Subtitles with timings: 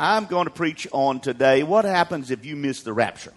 [0.00, 3.32] I'm going to preach on today what happens if you miss the rapture.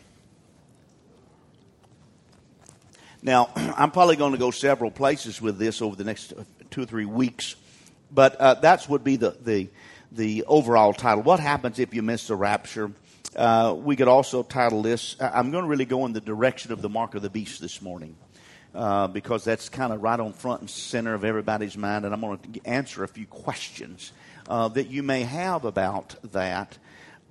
[3.24, 6.34] Now, I'm probably going to go several places with this over the next
[6.70, 7.56] two or three weeks,
[8.12, 9.70] but uh, that would be the, the,
[10.12, 11.24] the overall title.
[11.24, 12.92] What happens if you miss the rapture?
[13.36, 16.84] Uh, we could also title this, I'm going to really go in the direction of
[16.84, 18.16] the mark of the beast this morning.
[18.74, 22.22] Uh, because that's kind of right on front and center of everybody's mind, and I'm
[22.22, 24.14] going to answer a few questions
[24.52, 26.78] uh, that you may have about that.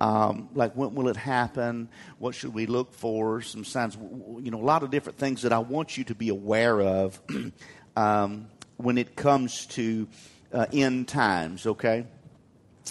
[0.01, 1.87] Um, like when will it happen?
[2.17, 3.43] What should we look for?
[3.43, 6.29] Some signs, you know, a lot of different things that I want you to be
[6.29, 7.21] aware of
[7.95, 10.07] um, when it comes to
[10.51, 11.67] uh, end times.
[11.67, 12.07] Okay,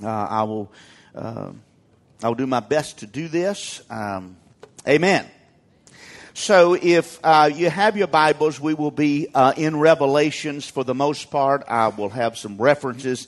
[0.02, 0.72] uh, I will.
[1.12, 1.50] Uh,
[2.22, 3.82] I will do my best to do this.
[3.90, 4.36] Um,
[4.86, 5.26] amen.
[6.34, 10.94] So, if uh, you have your Bibles, we will be uh, in Revelations for the
[10.94, 11.64] most part.
[11.66, 13.26] I will have some references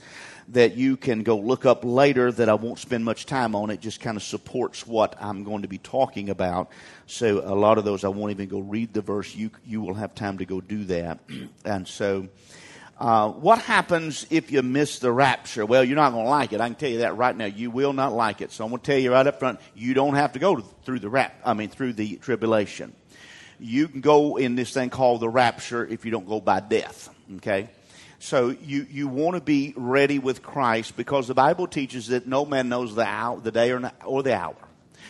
[0.53, 3.71] that you can go look up later that I won't spend much time on.
[3.71, 6.71] It just kind of supports what I'm going to be talking about.
[7.07, 9.35] So a lot of those I won't even go read the verse.
[9.35, 11.19] You you will have time to go do that.
[11.65, 12.29] And so
[12.99, 15.65] uh, what happens if you miss the rapture?
[15.65, 16.61] Well, you're not going to like it.
[16.61, 17.47] I can tell you that right now.
[17.47, 18.53] You will not like it.
[18.53, 19.61] So I'm going to tell you right up front.
[19.75, 21.35] You don't have to go through the rap.
[21.45, 22.95] I mean, through the tribulation.
[23.59, 27.09] You can go in this thing called the rapture if you don't go by death.
[27.37, 27.71] Okay.
[28.23, 32.45] So you, you want to be ready with Christ because the Bible teaches that no
[32.45, 34.55] man knows the hour, the day or, or the hour.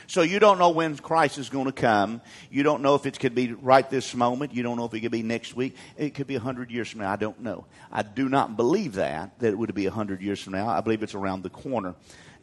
[0.06, 2.22] So you don't know when Christ is going to come.
[2.50, 4.54] You don't know if it could be right this moment.
[4.54, 5.76] You don't know if it could be next week.
[5.98, 7.12] It could be a hundred years from now.
[7.12, 7.66] I don't know.
[7.92, 10.66] I do not believe that that it would be a hundred years from now.
[10.66, 11.94] I believe it's around the corner.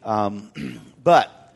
[0.04, 0.52] Um,
[1.02, 1.52] but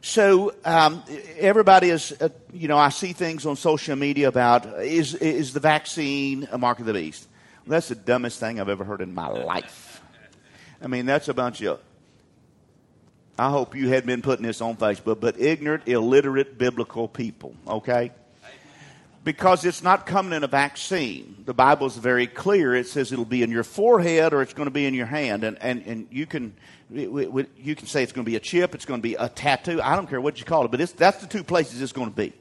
[0.00, 1.04] so um,
[1.38, 5.60] everybody is, uh, you know, I see things on social media about is is the
[5.60, 7.28] vaccine a mark of the beast?
[7.66, 10.00] That's the dumbest thing I've ever heard in my life.
[10.82, 11.80] I mean, that's a bunch of.
[13.38, 18.12] I hope you had been putting this on Facebook, but ignorant, illiterate, biblical people, okay?
[19.24, 21.42] Because it's not coming in a vaccine.
[21.44, 22.74] The Bible is very clear.
[22.74, 25.44] It says it'll be in your forehead or it's going to be in your hand.
[25.44, 26.54] And, and, and you, can,
[26.88, 29.82] you can say it's going to be a chip, it's going to be a tattoo.
[29.82, 32.16] I don't care what you call it, but that's the two places it's going to
[32.16, 32.32] be.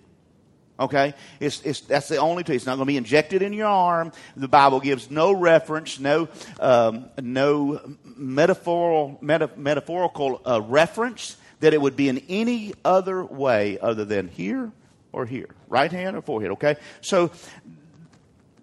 [0.79, 1.13] Okay?
[1.39, 2.53] It's, it's, that's the only two.
[2.53, 4.11] It's not going to be injected in your arm.
[4.35, 6.27] The Bible gives no reference, no,
[6.59, 7.81] um, no
[8.17, 14.27] metaphorical, meta, metaphorical uh, reference that it would be in any other way other than
[14.27, 14.71] here
[15.13, 15.49] or here.
[15.69, 16.75] Right hand or forehead, okay?
[17.01, 17.31] So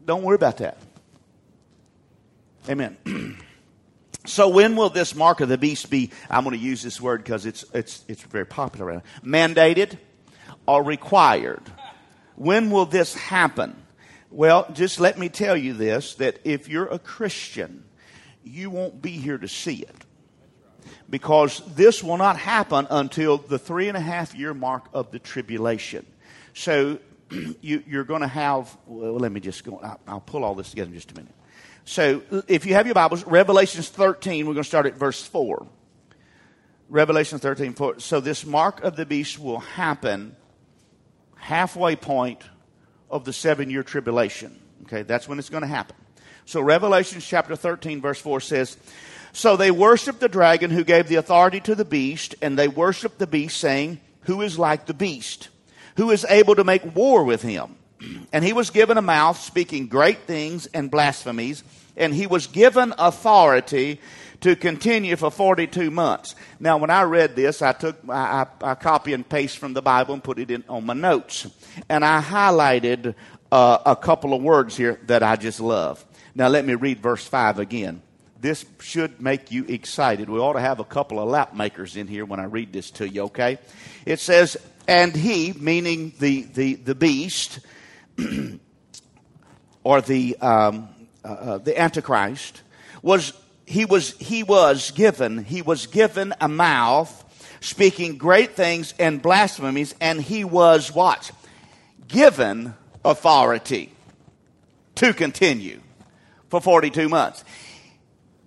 [0.04, 0.76] don't worry about that.
[2.68, 2.96] Amen.
[4.26, 6.10] so when will this mark of the beast be?
[6.28, 9.02] I'm going to use this word because it's, it's, it's very popular.
[9.24, 9.96] Mandated
[10.66, 11.62] or required?
[12.36, 13.76] When will this happen?
[14.30, 17.84] Well, just let me tell you this that if you're a Christian,
[18.44, 19.94] you won't be here to see it.
[21.10, 25.18] Because this will not happen until the three and a half year mark of the
[25.18, 26.06] tribulation.
[26.54, 26.98] So
[27.60, 30.70] you, are going to have, well, let me just go, I'll, I'll pull all this
[30.70, 31.34] together in just a minute.
[31.84, 35.66] So if you have your Bibles, Revelations 13, we're going to start at verse 4.
[36.88, 38.00] Revelation 13, 4.
[38.00, 40.36] So this mark of the beast will happen
[41.42, 42.40] halfway point
[43.10, 44.58] of the seven year tribulation.
[44.84, 45.96] Okay, that's when it's going to happen.
[46.44, 48.76] So, Revelation chapter 13, verse 4 says,
[49.32, 53.18] So they worshiped the dragon who gave the authority to the beast, and they worshiped
[53.18, 55.48] the beast, saying, Who is like the beast?
[55.96, 57.76] Who is able to make war with him?
[58.32, 61.62] And he was given a mouth speaking great things and blasphemies,
[61.96, 64.00] and he was given authority
[64.42, 66.34] to continue for 42 months.
[66.60, 69.82] Now, when I read this, I took, I, I, I copy and paste from the
[69.82, 71.48] Bible and put it in on my notes.
[71.88, 73.14] And I highlighted
[73.50, 76.04] uh, a couple of words here that I just love.
[76.34, 78.02] Now, let me read verse 5 again.
[78.40, 80.28] This should make you excited.
[80.28, 82.90] We ought to have a couple of lap makers in here when I read this
[82.92, 83.58] to you, okay?
[84.04, 84.56] It says,
[84.88, 87.60] and he, meaning the, the, the beast,
[89.84, 90.88] or the, um,
[91.24, 92.62] uh, uh, the Antichrist,
[93.02, 93.32] was
[93.72, 97.18] he was, he was given, he was given a mouth
[97.60, 101.30] speaking great things and blasphemies, and he was what?
[102.06, 103.90] Given authority
[104.96, 105.80] to continue
[106.50, 107.44] for 42 months.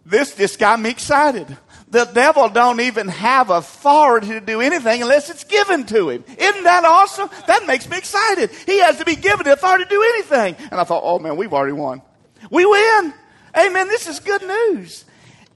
[0.05, 1.57] This just got me excited.
[1.89, 6.23] The devil don't even have authority to do anything unless it's given to him.
[6.37, 7.31] Isn't that awesome?
[7.47, 8.51] That makes me excited.
[8.67, 10.55] He has to be given the authority to do anything.
[10.69, 12.03] And I thought, oh man, we've already won.
[12.51, 13.13] We win.
[13.57, 13.87] Amen.
[13.87, 15.04] This is good news.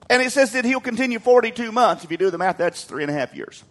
[0.10, 2.04] And it says that he'll continue 42 months.
[2.04, 3.64] If you do the math, that's three and a half years.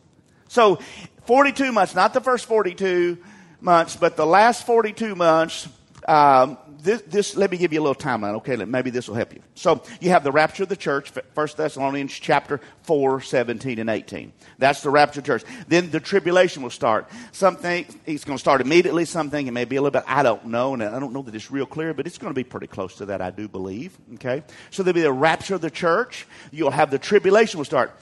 [0.46, 0.79] So
[1.26, 3.19] 42 months, not the first 42
[3.61, 5.69] months, but the last 42 months,
[6.06, 8.34] um, this, this, let me give you a little timeline.
[8.36, 9.42] Okay, maybe this will help you.
[9.54, 14.32] So you have the rapture of the church, 1 Thessalonians chapter 4, 17 and 18.
[14.58, 15.44] That's the rapture of the church.
[15.66, 17.10] Then the tribulation will start.
[17.32, 19.04] Something, it's going to start immediately.
[19.04, 21.34] Something, it may be a little bit, I don't know, and I don't know that
[21.34, 23.96] it's real clear, but it's going to be pretty close to that, I do believe.
[24.14, 24.42] Okay?
[24.70, 26.26] So there'll be the rapture of the church.
[26.52, 27.92] You'll have the tribulation will start.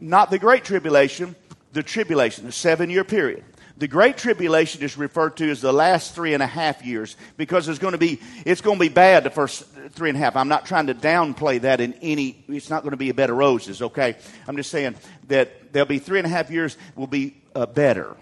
[0.00, 1.34] Not the great tribulation,
[1.72, 3.44] the tribulation, the seven year period.
[3.78, 7.68] The Great Tribulation is referred to as the last three and a half years because
[7.68, 10.34] it's going to be, it's going to be bad the first three and a half.
[10.34, 13.30] I'm not trying to downplay that in any, it's not going to be a bed
[13.30, 14.16] of roses, okay?
[14.48, 14.96] I'm just saying
[15.28, 18.16] that there'll be three and a half years will be uh, better.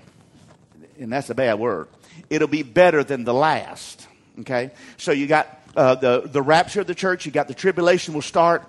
[1.00, 1.88] And that's a bad word.
[2.28, 4.06] It'll be better than the last,
[4.40, 4.72] okay?
[4.98, 8.20] So you got uh, the, the rapture of the church, you got the tribulation will
[8.20, 8.68] start,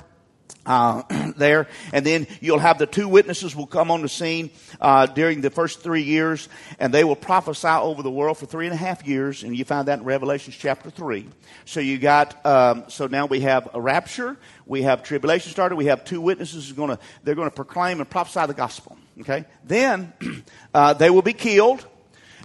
[0.68, 1.68] uh, there.
[1.94, 5.50] And then you'll have the two witnesses will come on the scene uh, during the
[5.50, 6.50] first three years,
[6.80, 9.44] and they will prophesy over the world for three and a half years.
[9.44, 11.28] And you find that in Revelation chapter three.
[11.66, 15.86] So you got um, so now we have a rapture, we have tribulation started, we
[15.86, 18.98] have two witnesses going to they're going to proclaim and prophesy the gospel.
[19.22, 20.14] Okay, then
[20.74, 21.86] uh, they will be killed.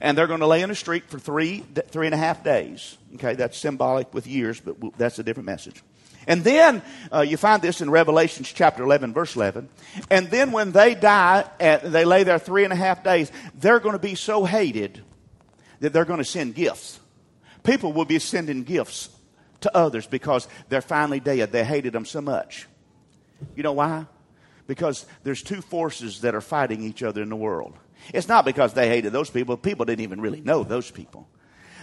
[0.01, 2.99] And they're going to lay in the street for three, three and a half days.
[3.15, 5.81] Okay, that's symbolic with years, but that's a different message.
[6.27, 6.83] And then
[7.13, 9.69] uh, you find this in Revelations chapter 11, verse 11.
[10.11, 13.81] And then when they die, and they lay there three and a half days, they're
[13.81, 15.03] going to be so hated
[15.81, 17.01] that they're going to send gifts.
[17.65, 19.09] People will be sending gifts
[19.61, 21.53] to others because they're finally dead.
[21.53, 22.67] They hated them so much.
[23.57, 24.07] You know why?
[24.67, 27.75] Because there's two forces that are fighting each other in the world.
[28.13, 29.57] It's not because they hated those people.
[29.57, 31.29] People didn't even really know those people.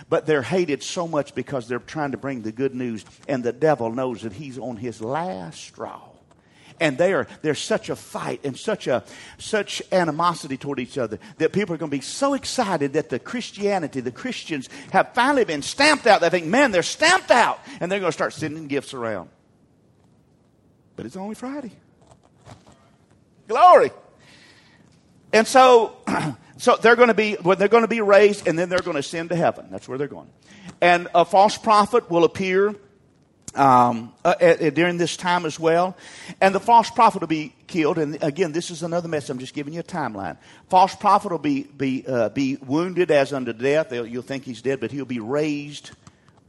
[0.09, 3.53] But they're hated so much because they're trying to bring the good news, and the
[3.53, 6.01] devil knows that he's on his last straw.
[6.81, 9.03] And they are, there's such a fight and such a
[9.38, 13.19] such animosity toward each other that people are going to be so excited that the
[13.19, 16.21] Christianity, the Christians, have finally been stamped out.
[16.21, 19.29] They think, man, they're stamped out, and they're going to start sending gifts around.
[20.95, 21.71] But it's only Friday.
[23.47, 23.91] Glory.
[25.33, 25.97] And so
[26.59, 29.00] So they're going to be, they're going to be raised and then they're going to
[29.00, 29.67] ascend to heaven.
[29.71, 30.29] That's where they're going.
[30.81, 32.75] And a false prophet will appear
[33.56, 34.35] um, uh,
[34.71, 35.95] during this time as well.
[36.41, 37.97] And the false prophet will be killed.
[37.97, 39.29] And again, this is another message.
[39.29, 40.38] I'm just giving you a timeline.
[40.69, 43.88] False prophet will be, be, uh, be wounded as unto death.
[43.88, 45.91] They'll, you'll think he's dead, but he'll be raised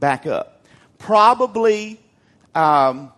[0.01, 0.65] back up.
[0.97, 2.01] Probably
[2.53, 3.13] um,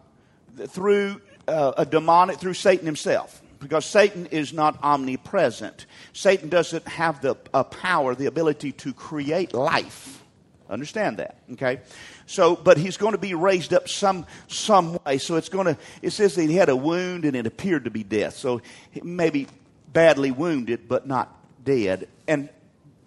[0.67, 5.87] through uh, a demonic, through Satan himself because Satan is not omnipresent.
[6.13, 10.21] Satan doesn't have the power, the ability to create life.
[10.69, 11.81] Understand that, okay?
[12.25, 15.17] So, but he's going to be raised up some some way.
[15.17, 15.77] So it's going to.
[16.01, 18.37] It says that he had a wound and it appeared to be death.
[18.37, 18.61] So
[19.01, 19.47] maybe
[19.91, 22.07] badly wounded, but not dead.
[22.27, 22.49] And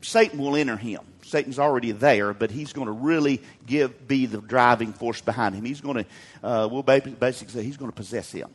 [0.03, 1.01] Satan will enter him.
[1.23, 5.65] Satan's already there, but he's going to really give be the driving force behind him.
[5.65, 6.07] He's going to.
[6.47, 8.51] Uh, we'll basically say he's going to possess him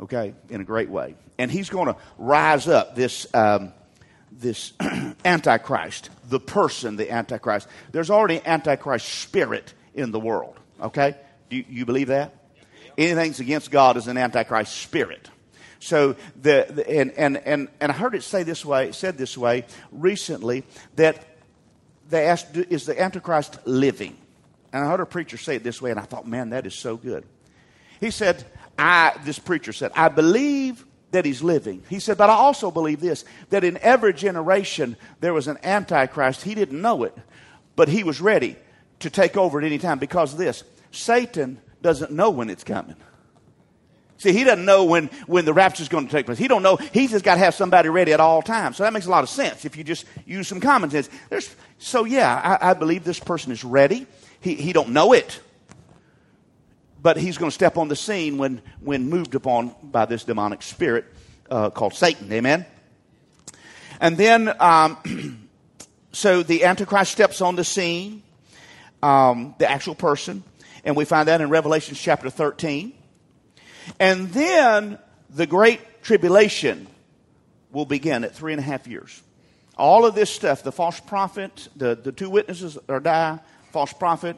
[0.00, 1.14] okay, in a great way.
[1.38, 3.72] And he's going to rise up this, um,
[4.32, 4.72] this
[5.24, 7.68] Antichrist, the person, the Antichrist.
[7.92, 11.16] There's already Antichrist spirit in the world, okay?
[11.50, 12.34] Do you, you believe that?
[12.98, 15.30] Anything's against God is an Antichrist spirit.
[15.78, 19.36] So the, the, and, and, and, and I heard it say this way, said this
[19.36, 20.64] way recently
[20.96, 21.24] that
[22.08, 24.16] they asked, is the Antichrist living?
[24.72, 26.74] And I heard a preacher say it this way, and I thought, man, that is
[26.74, 27.24] so good.
[28.00, 28.44] He said,
[28.78, 31.82] I, this preacher said, I believe that he's living.
[31.88, 36.42] He said, but I also believe this that in every generation there was an Antichrist.
[36.42, 37.16] He didn't know it,
[37.74, 38.56] but he was ready
[39.00, 40.64] to take over at any time because of this.
[40.90, 42.96] Satan doesn't know when it's coming.
[44.18, 46.38] See, he doesn't know when, when the rapture is going to take place.
[46.38, 46.76] He don't know.
[46.76, 48.78] He's just got to have somebody ready at all times.
[48.78, 51.10] So that makes a lot of sense if you just use some common sense.
[51.28, 54.06] There's, so yeah, I, I believe this person is ready.
[54.40, 55.40] He, he don't know it
[57.06, 60.60] but he's going to step on the scene when, when moved upon by this demonic
[60.60, 61.04] spirit
[61.48, 62.32] uh, called Satan.
[62.32, 62.66] Amen?
[64.00, 65.46] And then, um,
[66.12, 68.24] so the Antichrist steps on the scene,
[69.04, 70.42] um, the actual person,
[70.82, 72.92] and we find that in Revelation chapter 13.
[74.00, 74.98] And then
[75.30, 76.88] the Great Tribulation
[77.70, 79.22] will begin at three and a half years.
[79.78, 83.38] All of this stuff, the false prophet, the, the two witnesses are die,
[83.70, 84.36] false prophet,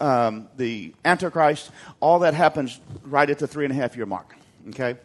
[0.00, 4.34] um, the Antichrist, all that happens right at the three and a half year mark.
[4.68, 4.96] Okay?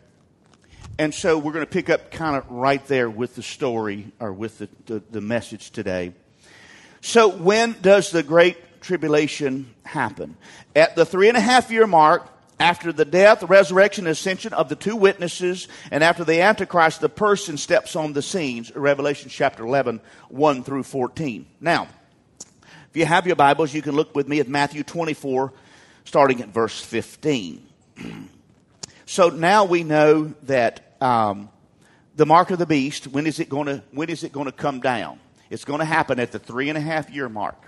[0.97, 4.31] And so we're going to pick up kind of right there with the story or
[4.31, 6.13] with the, the, the message today.
[7.01, 10.37] So, when does the Great Tribulation happen?
[10.75, 12.27] At the three and a half year mark,
[12.59, 17.57] after the death, resurrection, ascension of the two witnesses, and after the Antichrist, the person
[17.57, 18.73] steps on the scenes.
[18.75, 19.99] Revelation chapter 11,
[20.29, 21.45] 1 through 14.
[21.59, 21.89] Now,
[22.95, 25.51] If you have your Bibles, you can look with me at Matthew 24,
[26.05, 27.67] starting at verse 15.
[29.05, 31.49] so now we know that um,
[32.15, 34.53] the mark of the beast, when is it going to when is it going to
[34.53, 35.19] come down?
[35.49, 37.61] It's going to happen at the three and a half year mark.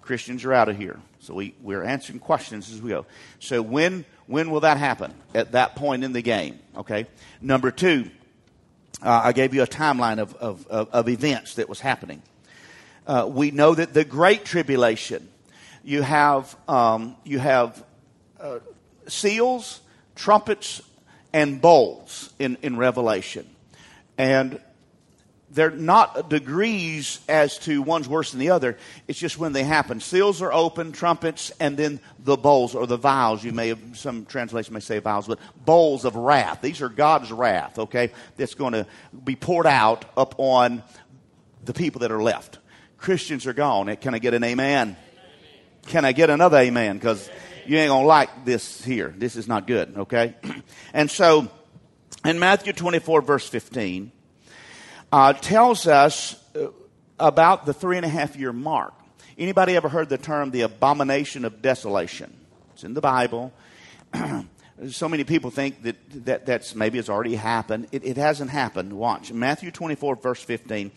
[0.00, 0.98] Christians are out of here.
[1.20, 3.06] So we, we're answering questions as we go.
[3.38, 5.14] So when when will that happen?
[5.32, 6.58] At that point in the game.
[6.76, 7.06] Okay.
[7.40, 8.10] Number two,
[9.00, 12.20] uh, I gave you a timeline of, of, of, of events that was happening.
[13.06, 15.28] Uh, we know that the Great Tribulation,
[15.82, 17.82] you have, um, you have
[18.40, 18.60] uh,
[19.08, 19.80] seals,
[20.14, 20.82] trumpets,
[21.32, 23.48] and bowls in, in Revelation.
[24.18, 24.60] And
[25.50, 28.78] they're not degrees as to one's worse than the other.
[29.06, 30.00] It's just when they happen.
[30.00, 33.44] Seals are open, trumpets, and then the bowls or the vials.
[33.44, 36.60] You may have, some translation may say vials, but bowls of wrath.
[36.62, 38.86] These are God's wrath, okay, that's going to
[39.24, 40.82] be poured out upon
[41.64, 42.58] the people that are left.
[43.02, 43.94] Christians are gone.
[43.96, 44.96] Can I get an amen?
[45.86, 46.96] Can I get another amen?
[46.96, 47.28] Because
[47.66, 49.12] you ain't going to like this here.
[49.16, 50.36] This is not good, okay?
[50.94, 51.48] And so,
[52.24, 54.12] in Matthew 24, verse 15,
[55.10, 56.68] uh, tells us uh,
[57.18, 58.94] about the three and a half year mark.
[59.36, 62.32] Anybody ever heard the term the abomination of desolation?
[62.74, 63.52] It's in the Bible.
[64.90, 67.88] so many people think that, that that's maybe it's already happened.
[67.92, 68.92] It, it hasn't happened.
[68.92, 70.90] Watch Matthew 24, verse 15.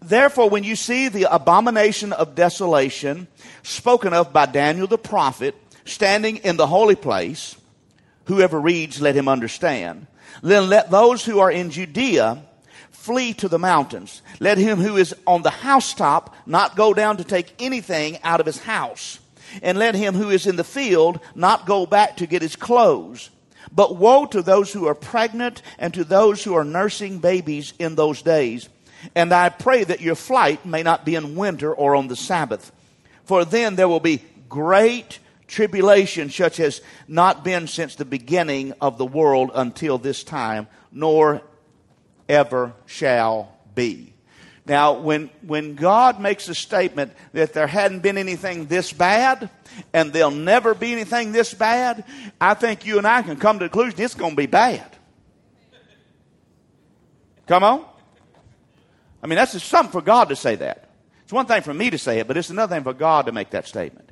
[0.00, 3.26] Therefore, when you see the abomination of desolation
[3.62, 7.56] spoken of by Daniel the prophet standing in the holy place,
[8.26, 10.06] whoever reads, let him understand.
[10.42, 12.42] Then let those who are in Judea
[12.90, 14.20] flee to the mountains.
[14.40, 18.46] Let him who is on the housetop not go down to take anything out of
[18.46, 19.20] his house.
[19.62, 23.30] And let him who is in the field not go back to get his clothes.
[23.70, 27.94] But woe to those who are pregnant and to those who are nursing babies in
[27.94, 28.68] those days.
[29.14, 32.72] And I pray that your flight may not be in winter or on the Sabbath.
[33.24, 38.98] For then there will be great tribulation, such as not been since the beginning of
[38.98, 41.42] the world until this time, nor
[42.28, 44.12] ever shall be.
[44.66, 49.48] Now, when, when God makes a statement that there hadn't been anything this bad
[49.92, 52.04] and there'll never be anything this bad,
[52.40, 54.84] I think you and I can come to the conclusion it's going to be bad.
[57.46, 57.84] Come on?
[59.22, 60.90] I mean, that's just something for God to say that.
[61.24, 63.32] It's one thing for me to say it, but it's another thing for God to
[63.32, 64.10] make that statement.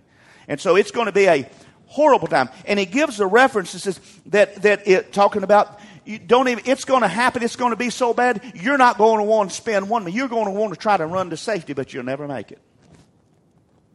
[0.48, 1.48] And so it's going to be a
[1.86, 2.48] horrible time.
[2.66, 7.02] And he gives the references that, that it, talking about you don't even, it's going
[7.02, 7.42] to happen.
[7.42, 8.42] It's going to be so bad.
[8.54, 10.16] You're not going to want to spend one minute.
[10.16, 12.60] You're going to want to try to run to safety, but you'll never make it.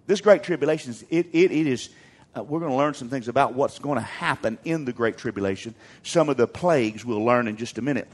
[0.08, 1.89] This great tribulation, it, it, it is,
[2.36, 5.18] uh, we're going to learn some things about what's going to happen in the great
[5.18, 5.75] tribulation.
[6.01, 8.08] Some of the plagues we'll learn in just a minute.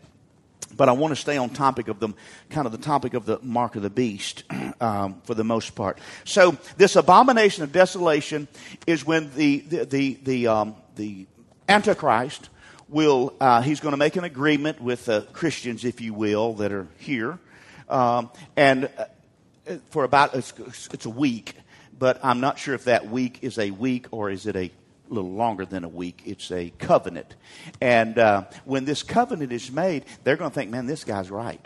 [0.76, 2.10] But I want to stay on topic of the
[2.50, 4.44] kind of the topic of the mark of the beast
[4.82, 6.00] um, for the most part.
[6.24, 8.48] So this abomination of desolation
[8.86, 11.28] is when the the the the, um, the
[11.70, 12.50] Antichrist
[12.88, 16.72] will, uh, he's going to make an agreement with uh, Christians, if you will, that
[16.72, 17.40] are here.
[17.90, 20.54] Um, and uh, for about, it's,
[20.92, 21.56] it's, a week,
[21.98, 24.72] but I'm not sure if that week is a week or is it a
[25.10, 26.24] little longer than a week.
[26.26, 27.36] It's a covenant.
[27.82, 31.66] And uh, when this covenant is made, they're going to think, man, this guy's right.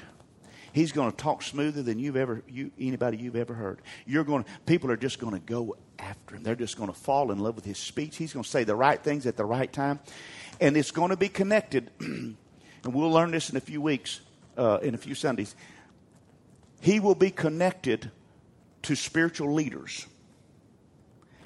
[0.72, 3.82] He's going to talk smoother than you've ever, you, anybody you've ever heard.
[4.06, 6.44] You're going people are just going to go after him.
[6.44, 8.18] They're just going to fall in love with his speech.
[8.18, 10.00] He's going to say the right things at the right time
[10.60, 11.90] and it's going to be connected.
[12.00, 12.36] and
[12.86, 14.22] we'll learn this in a few weeks,
[14.58, 15.56] uh, in a few Sundays.
[16.82, 18.12] He will be connected
[18.84, 20.08] to spiritual leaders.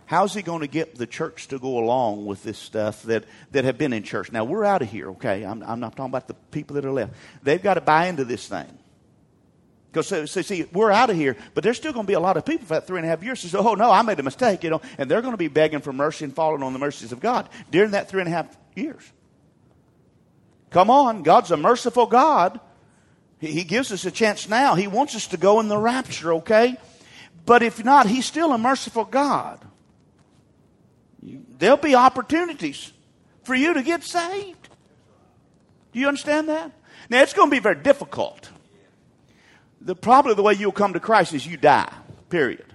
[0.06, 3.64] How's he going to get the church to go along with this stuff that, that
[3.64, 4.32] have been in church?
[4.32, 5.44] Now, we're out of here, okay?
[5.44, 7.14] I'm, I'm not talking about the people that are left.
[7.42, 8.78] They've got to buy into this thing.
[9.92, 12.20] Because, so, so, see, we're out of here, but there's still going to be a
[12.20, 14.02] lot of people for that three and a half years who say, oh, no, I
[14.02, 16.64] made a mistake, you know, and they're going to be begging for mercy and falling
[16.64, 19.04] on the mercies of God during that three and a half years.
[20.72, 22.60] Come on, God's a merciful God.
[23.40, 24.74] He gives us a chance now.
[24.74, 26.78] He wants us to go in the rapture, okay?
[27.46, 29.60] But if not, He's still a merciful God.
[31.64, 32.92] There'll be opportunities
[33.44, 34.68] for you to get saved.
[35.94, 36.74] Do you understand that?
[37.10, 38.50] Now, it's going to be very difficult.
[39.80, 41.90] The probably the way you'll come to Christ is you die.
[42.30, 42.66] Period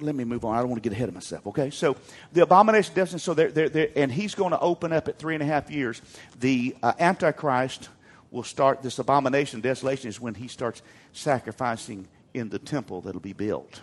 [0.00, 0.54] let me move on.
[0.54, 1.46] I don't want to get ahead of myself.
[1.46, 1.96] Okay, so
[2.32, 3.18] the abomination of desolation.
[3.18, 5.70] So they're, they're, they're, and he's going to open up at three and a half
[5.70, 6.02] years.
[6.38, 7.88] The uh, Antichrist
[8.30, 8.82] will start.
[8.82, 10.82] This abomination of desolation is when he starts
[11.14, 13.80] sacrificing in the temple that'll be built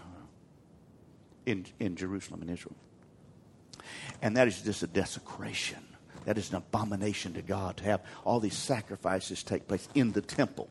[1.47, 2.75] in in Jerusalem and Israel,
[4.23, 5.85] and that is just a desecration.
[6.23, 10.21] That is an abomination to God to have all these sacrifices take place in the
[10.21, 10.69] temple.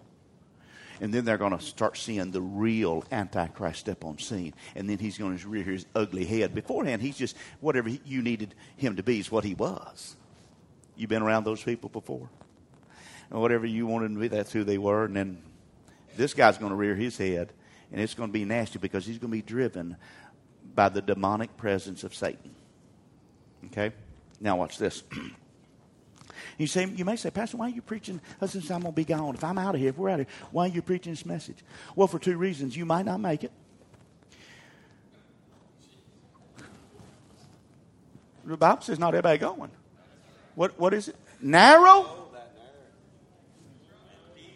[1.02, 4.54] And then they're going to start seeing the real Antichrist step on scene.
[4.74, 6.54] And then he's going to rear his ugly head.
[6.54, 10.16] Beforehand, he's just whatever you needed him to be is what he was.
[10.96, 12.30] You've been around those people before?
[13.30, 15.04] And whatever you wanted them to be, that's who they were.
[15.04, 15.42] And then
[16.16, 17.52] this guy's going to rear his head,
[17.90, 19.96] and it's going to be nasty because he's going to be driven
[20.74, 22.54] by the demonic presence of Satan.
[23.66, 23.92] Okay?
[24.40, 25.02] Now, watch this.
[26.58, 28.20] You say, you may say, Pastor, why are you preaching?
[28.44, 29.34] Since I'm to be gone.
[29.34, 31.24] If I'm out of here, if we're out of here, why are you preaching this
[31.24, 31.56] message?
[31.96, 32.76] Well, for two reasons.
[32.76, 33.52] You might not make it.
[38.44, 39.70] The Bible says not everybody going.
[40.54, 41.16] What, what is it?
[41.40, 42.06] Narrow?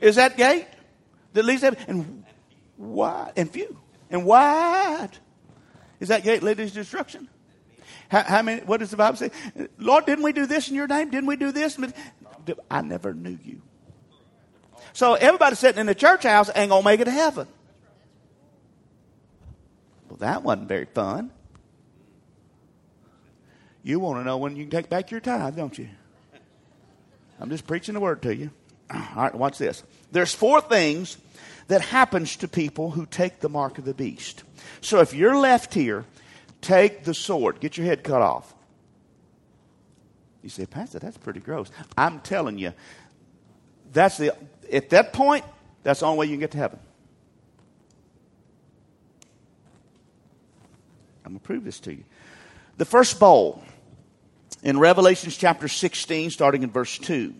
[0.00, 0.66] Is that gate
[1.32, 2.24] that leads to And
[2.76, 3.78] wide and few
[4.10, 5.18] and wide
[5.98, 7.28] is that gate lead to destruction?
[8.08, 8.62] How, how, many?
[8.62, 9.30] What does the Bible say?
[9.78, 11.10] Lord, didn't we do this in your name?
[11.10, 11.78] Didn't we do this?
[12.70, 13.62] I never knew you.
[14.92, 17.46] So everybody sitting in the church house ain't gonna make it to heaven.
[20.08, 21.30] Well, that wasn't very fun.
[23.82, 25.88] You want to know when you can take back your tithe, don't you?
[27.38, 28.50] I'm just preaching the word to you.
[28.92, 29.82] All right, watch this.
[30.12, 31.18] There's four things
[31.68, 34.44] that happens to people who take the mark of the beast.
[34.80, 36.04] So if you're left here
[36.60, 37.60] Take the sword.
[37.60, 38.54] Get your head cut off.
[40.42, 41.70] You say, Pastor, that's pretty gross.
[41.96, 42.72] I'm telling you,
[43.92, 44.32] that's the
[44.72, 45.44] at that point,
[45.82, 46.78] that's the only way you can get to heaven.
[51.24, 52.04] I'm going to prove this to you.
[52.76, 53.62] The first bowl
[54.62, 57.34] in Revelations chapter 16, starting in verse 2.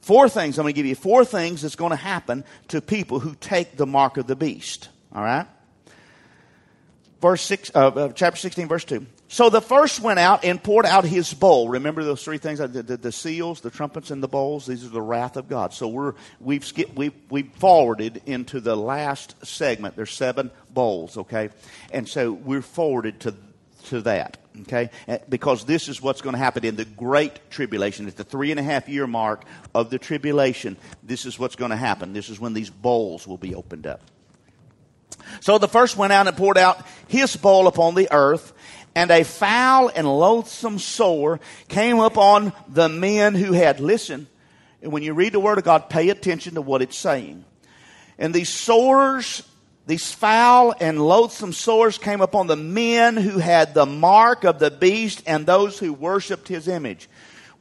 [0.00, 3.20] Four things, I'm going to give you four things that's going to happen to people
[3.20, 4.88] who take the mark of the beast.
[5.14, 5.46] All right?
[7.22, 9.06] Verse six, uh, uh, chapter 16, verse 2.
[9.28, 11.70] So the first went out and poured out his bowl.
[11.70, 14.66] Remember those three things: the, the, the, seals, the trumpets, and the bowls.
[14.66, 15.72] These are the wrath of God.
[15.72, 19.96] So we're we've skipped, we we forwarded into the last segment.
[19.96, 21.48] There's seven bowls, okay,
[21.90, 23.34] and so we're forwarded to
[23.84, 24.90] to that, okay,
[25.28, 28.06] because this is what's going to happen in the great tribulation.
[28.06, 31.70] At the three and a half year mark of the tribulation, this is what's going
[31.70, 32.12] to happen.
[32.12, 34.02] This is when these bowls will be opened up.
[35.40, 38.52] So the first went out and poured out his bowl upon the earth,
[38.94, 44.26] and a foul and loathsome sore came upon the men who had listened.
[44.82, 47.44] And when you read the Word of God, pay attention to what it's saying.
[48.18, 49.42] And these sores,
[49.86, 54.70] these foul and loathsome sores came upon the men who had the mark of the
[54.70, 57.08] beast and those who worshiped his image.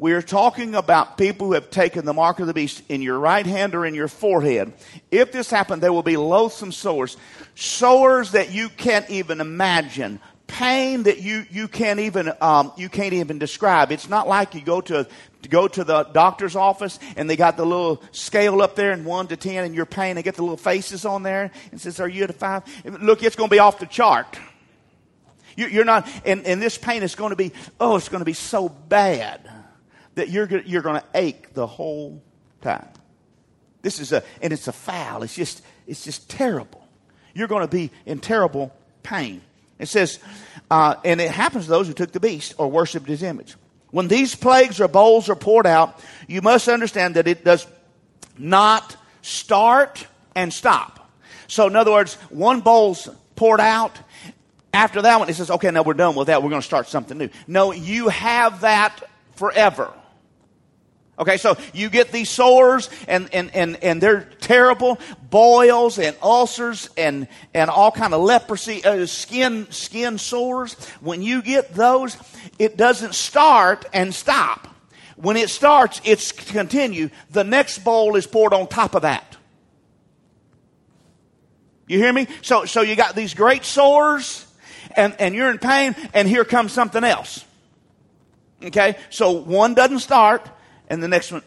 [0.01, 3.19] We are talking about people who have taken the mark of the beast in your
[3.19, 4.73] right hand or in your forehead.
[5.11, 7.17] If this happened, there will be loathsome sores,
[7.53, 13.13] sores that you can't even imagine, pain that you, you can't even um, you can't
[13.13, 13.91] even describe.
[13.91, 15.07] It's not like you go to
[15.43, 19.05] to go to the doctor's office and they got the little scale up there and
[19.05, 20.15] one to ten and your pain.
[20.15, 22.63] They get the little faces on there and says, "Are you at a five?
[22.85, 24.39] Look, it's going to be off the chart.
[25.55, 28.33] You're not, and, and this pain is going to be, oh, it's going to be
[28.33, 29.50] so bad
[30.15, 32.21] that you're, you're going to ache the whole
[32.61, 32.87] time.
[33.81, 35.23] This is a, and it's a foul.
[35.23, 36.87] It's just, it's just terrible.
[37.33, 39.41] You're going to be in terrible pain.
[39.79, 40.19] It says,
[40.69, 43.55] uh, and it happens to those who took the beast or worshiped his image.
[43.89, 47.65] When these plagues or bowls are poured out, you must understand that it does
[48.37, 51.09] not start and stop.
[51.47, 53.97] So, in other words, one bowl's poured out.
[54.73, 56.41] After that one, it says, okay, now we're done with that.
[56.41, 57.29] We're going to start something new.
[57.47, 59.03] No, you have that
[59.35, 59.91] forever.
[61.21, 64.97] Okay, so you get these sores and, and, and, and they're terrible,
[65.29, 70.73] boils and ulcers and, and all kind of leprosy, uh, skin, skin sores.
[70.99, 72.17] When you get those,
[72.57, 74.67] it doesn't start and stop.
[75.15, 77.11] When it starts, it's continue.
[77.29, 79.37] The next bowl is poured on top of that.
[81.85, 82.25] You hear me?
[82.41, 84.47] So, so you got these great sores
[84.97, 87.45] and, and you're in pain and here comes something else.
[88.63, 90.49] Okay, so one doesn't start
[90.91, 91.41] and the next one,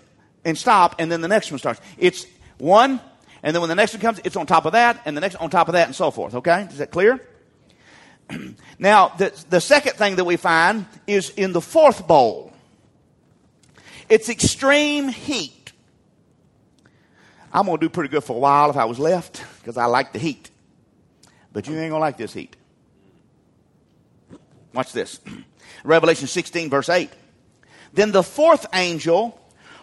[0.44, 1.80] and stop, and then the next one starts.
[1.98, 2.26] It's
[2.56, 2.98] one,
[3.42, 5.36] and then when the next one comes, it's on top of that, and the next
[5.36, 6.34] on top of that, and so forth.
[6.34, 6.62] Okay?
[6.70, 7.20] Is that clear?
[8.78, 12.54] now, the, the second thing that we find is in the fourth bowl.
[14.08, 15.72] It's extreme heat.
[17.52, 19.84] I'm going to do pretty good for a while if I was left because I
[19.84, 20.50] like the heat.
[21.52, 22.56] But you ain't going to like this heat.
[24.72, 25.20] Watch this.
[25.84, 27.10] Revelation 16, verse 8.
[27.94, 29.40] Then the fourth angel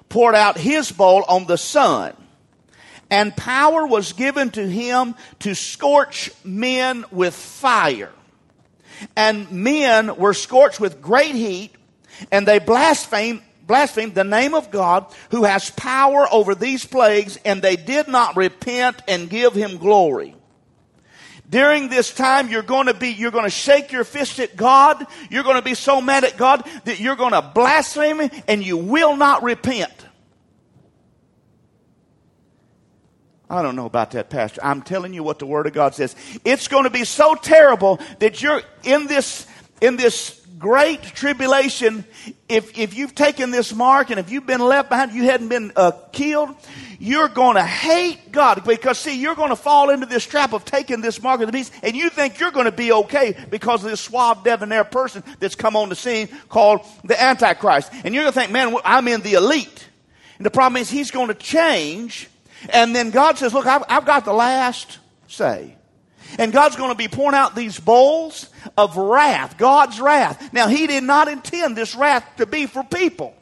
[0.09, 2.13] poured out his bowl on the sun,
[3.09, 8.11] and power was given to him to scorch men with fire.
[9.15, 11.73] And men were scorched with great heat,
[12.31, 17.61] and they blasphemed, blasphemed the name of God who has power over these plagues, and
[17.61, 20.35] they did not repent and give him glory.
[21.51, 25.05] During this time, you're going to be, you're going to shake your fist at God.
[25.29, 28.77] You're going to be so mad at God that you're going to blaspheme and you
[28.77, 29.91] will not repent.
[33.49, 34.61] I don't know about that, Pastor.
[34.63, 36.15] I'm telling you what the Word of God says.
[36.45, 39.45] It's going to be so terrible that you're in this,
[39.81, 42.05] in this great tribulation.
[42.47, 45.73] If, if you've taken this mark and if you've been left behind, you hadn't been
[45.75, 46.55] uh, killed,
[46.99, 50.63] you're going to hate God because see, you're going to fall into this trap of
[50.63, 53.83] taking this mark of the beast and you think you're going to be okay because
[53.83, 57.91] of this suave debonair person that's come on the scene called the Antichrist.
[58.05, 59.87] And you're going to think, man, I'm in the elite.
[60.37, 62.29] And the problem is he's going to change
[62.69, 65.75] and then God says, look, I've, I've got the last say.
[66.37, 70.53] And God's going to be pouring out these bowls of wrath, God's wrath.
[70.53, 73.35] Now, He did not intend this wrath to be for people.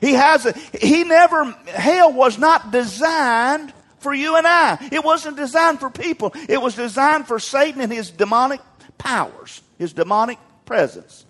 [0.00, 4.78] He has a, He never, hell was not designed for you and I.
[4.92, 6.32] It wasn't designed for people.
[6.48, 8.60] It was designed for Satan and his demonic
[8.96, 11.24] powers, his demonic presence.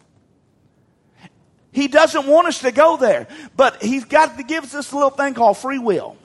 [1.71, 5.11] He doesn't want us to go there, but He's got to give us this little
[5.11, 6.17] thing called free will.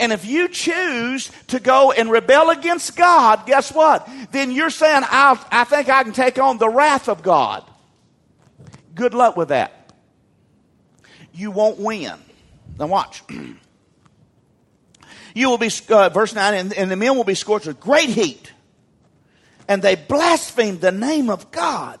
[0.00, 4.08] And if you choose to go and rebel against God, guess what?
[4.32, 7.70] Then you're saying, i I think I can take on the wrath of God.
[8.94, 9.92] Good luck with that.
[11.34, 12.14] You won't win.
[12.78, 13.22] Now, watch.
[15.34, 18.08] you will be, uh, verse 9, and, and the men will be scorched with great
[18.08, 18.50] heat.
[19.68, 21.98] And they blasphemed the name of God.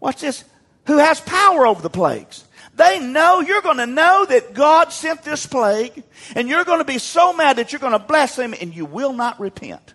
[0.00, 0.44] Watch this.
[0.86, 2.43] Who has power over the plagues.
[2.76, 6.02] They know, you're going to know that God sent this plague,
[6.34, 8.84] and you're going to be so mad that you're going to bless him, and you
[8.84, 9.94] will not repent.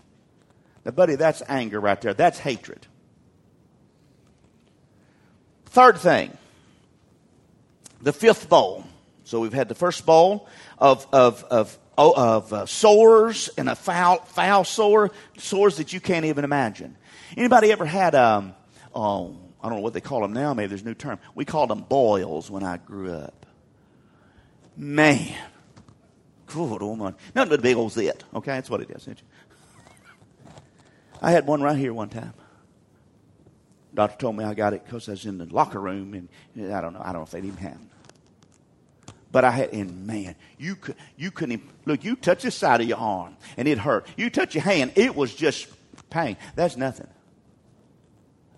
[0.85, 2.13] Now, buddy, that's anger right there.
[2.13, 2.87] That's hatred.
[5.65, 6.35] Third thing,
[8.01, 8.85] the fifth bowl.
[9.23, 10.47] So we've had the first bowl
[10.79, 15.99] of, of, of, oh, of uh, sores and a foul, foul sore, sores that you
[15.99, 16.97] can't even imagine.
[17.37, 18.55] Anybody ever had um,
[18.95, 20.53] oh, I don't know what they call them now.
[20.53, 21.19] Maybe there's a new term.
[21.35, 23.45] We called them boils when I grew up.
[24.77, 25.35] Man.
[26.47, 27.15] Good old man.
[27.35, 28.23] Nothing but a big old zit.
[28.33, 29.07] Okay, that's what it is.
[31.21, 32.33] I had one right here one time.
[33.93, 36.79] Doctor told me I got it because I was in the locker room, and I
[36.79, 37.01] don't know.
[37.01, 37.79] I don't know if they even have.
[39.31, 42.03] But I had, and man, you could, you couldn't look.
[42.03, 44.07] You touch the side of your arm, and it hurt.
[44.15, 45.67] You touch your hand, it was just
[46.09, 46.37] pain.
[46.55, 47.07] That's nothing.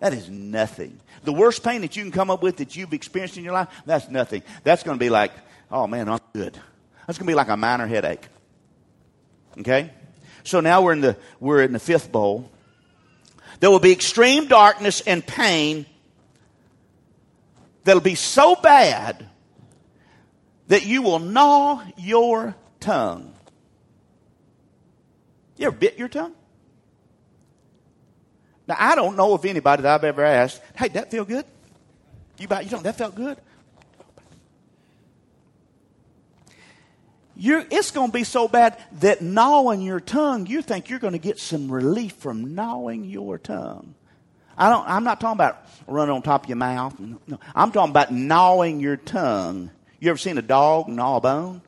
[0.01, 0.99] That is nothing.
[1.23, 3.67] The worst pain that you can come up with that you've experienced in your life,
[3.85, 4.41] that's nothing.
[4.63, 5.31] That's going to be like,
[5.71, 6.59] oh man, I'm good.
[7.05, 8.27] That's going to be like a minor headache.
[9.59, 9.91] Okay?
[10.43, 12.49] So now we're in the we're in the fifth bowl.
[13.59, 15.85] There will be extreme darkness and pain
[17.83, 19.29] that'll be so bad
[20.67, 23.35] that you will gnaw your tongue.
[25.57, 26.33] You ever bit your tongue?
[28.71, 31.43] Now, I don't know of anybody that I've ever asked, hey, that feel good?
[32.37, 33.37] You, about you don't, that felt good?
[37.35, 41.11] You're, it's going to be so bad that gnawing your tongue, you think you're going
[41.11, 43.93] to get some relief from gnawing your tongue.
[44.57, 46.97] I don't, I'm not talking about running on top of your mouth.
[46.97, 49.69] No, I'm talking about gnawing your tongue.
[49.99, 51.61] You ever seen a dog gnaw a bone?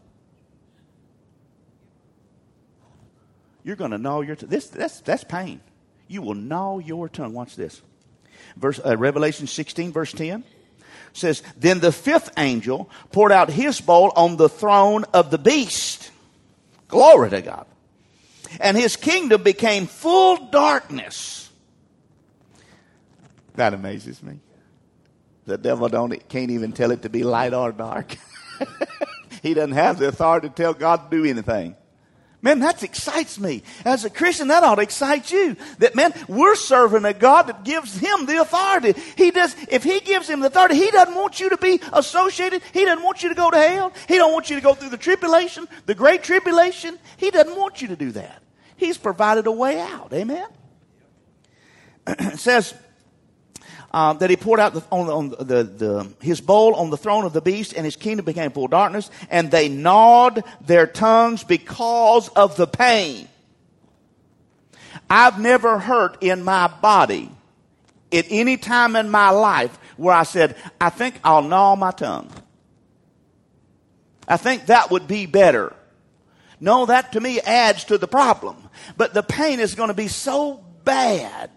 [3.66, 4.48] You're going to gnaw your tongue.
[4.48, 5.60] This, that's, that's pain
[6.08, 7.34] you will gnaw your tongue.
[7.34, 7.82] Watch this.
[8.58, 10.44] Verse, uh, Revelation 16, verse 10
[11.14, 16.12] says, Then the fifth angel poured out his bowl on the throne of the beast.
[16.88, 17.66] Glory to God.
[18.60, 21.50] And his kingdom became full darkness.
[23.56, 24.40] That amazes me.
[25.46, 28.16] The devil don't, can't even tell it to be light or dark.
[29.42, 31.76] he doesn't have the authority to tell God to do anything.
[32.44, 33.64] Man, that excites me.
[33.86, 35.56] As a Christian, that ought to excite you.
[35.80, 39.00] That man, we're serving a God that gives him the authority.
[39.16, 42.62] He does, if he gives him the authority, he doesn't want you to be associated.
[42.74, 43.94] He doesn't want you to go to hell.
[44.10, 47.00] He don't want you to go through the tribulation, the great tribulation.
[47.16, 48.44] He doesn't want you to do that.
[48.76, 50.12] He's provided a way out.
[50.12, 50.48] Amen?
[52.08, 52.74] it says,
[53.94, 57.26] um, that he poured out the, on, on the, the, his bowl on the throne
[57.26, 62.30] of the beast, and his kingdom became full darkness, and they gnawed their tongues because
[62.30, 63.28] of the pain.
[65.10, 67.30] I've never hurt in my body
[68.12, 72.32] at any time in my life where I said, I think I'll gnaw my tongue.
[74.28, 75.76] I think that would be better.
[76.60, 78.56] No, that to me adds to the problem.
[78.98, 81.50] But the pain is going to be so bad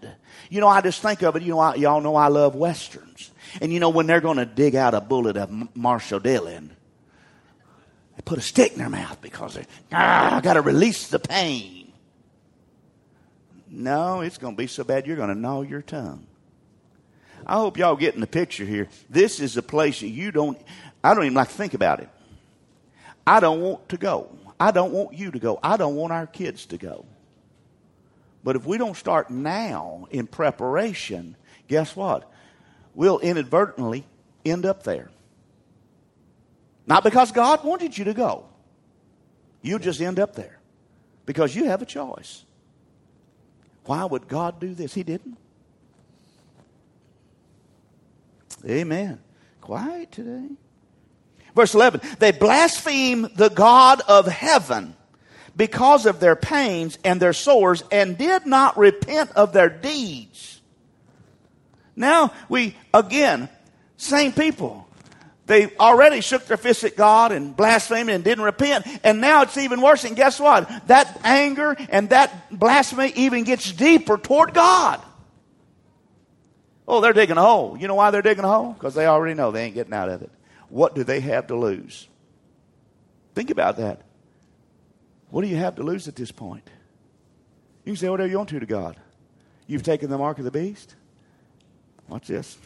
[0.49, 3.31] you know, I just think of it, you know, I, y'all know I love Westerns.
[3.61, 6.75] And you know, when they're going to dig out a bullet of Marshal Dillon,
[8.15, 11.19] they put a stick in their mouth because they, ah, I got to release the
[11.19, 11.91] pain.
[13.69, 16.25] No, it's going to be so bad you're going to gnaw your tongue.
[17.45, 18.89] I hope y'all getting the picture here.
[19.09, 20.59] This is a place that you don't,
[21.03, 22.09] I don't even like to think about it.
[23.25, 24.29] I don't want to go.
[24.59, 25.59] I don't want you to go.
[25.61, 27.05] I don't want our kids to go.
[28.43, 31.35] But if we don't start now in preparation,
[31.67, 32.31] guess what?
[32.93, 34.05] We'll inadvertently
[34.45, 35.09] end up there.
[36.85, 38.45] Not because God wanted you to go.
[39.61, 40.59] You'll just end up there
[41.25, 42.45] because you have a choice.
[43.85, 44.93] Why would God do this?
[44.93, 45.37] He didn't.
[48.65, 49.19] Amen.
[49.61, 50.49] Quiet today.
[51.55, 54.95] Verse 11 They blaspheme the God of heaven
[55.57, 60.61] because of their pains and their sores and did not repent of their deeds.
[61.95, 63.49] Now we, again,
[63.97, 64.87] same people.
[65.47, 68.85] They already shook their fists at God and blasphemed and didn't repent.
[69.03, 70.03] And now it's even worse.
[70.03, 70.69] And guess what?
[70.87, 75.01] That anger and that blasphemy even gets deeper toward God.
[76.85, 77.77] Oh, they're digging a hole.
[77.77, 78.73] You know why they're digging a hole?
[78.73, 80.31] Because they already know they ain't getting out of it.
[80.69, 82.07] What do they have to lose?
[83.33, 84.01] Think about that.
[85.29, 86.67] What do you have to lose at this point?
[87.83, 88.97] You can say whatever you want to to God.
[89.67, 90.95] You've taken the mark of the beast.
[92.07, 92.57] Watch this.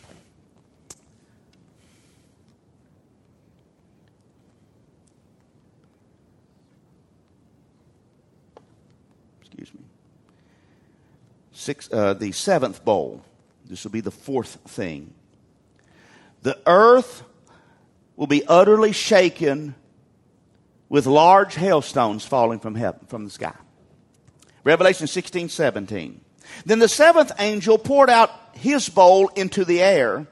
[9.42, 9.82] Excuse me.
[11.52, 13.24] Six, uh, the seventh bowl.
[13.66, 15.14] This will be the fourth thing.
[16.44, 17.24] The earth
[18.16, 19.76] will be utterly shaken
[20.92, 23.56] with large hailstones falling from heaven, from the sky.
[24.66, 26.20] Revelation 16, 17.
[26.66, 30.28] Then the seventh angel poured out his bowl into the air,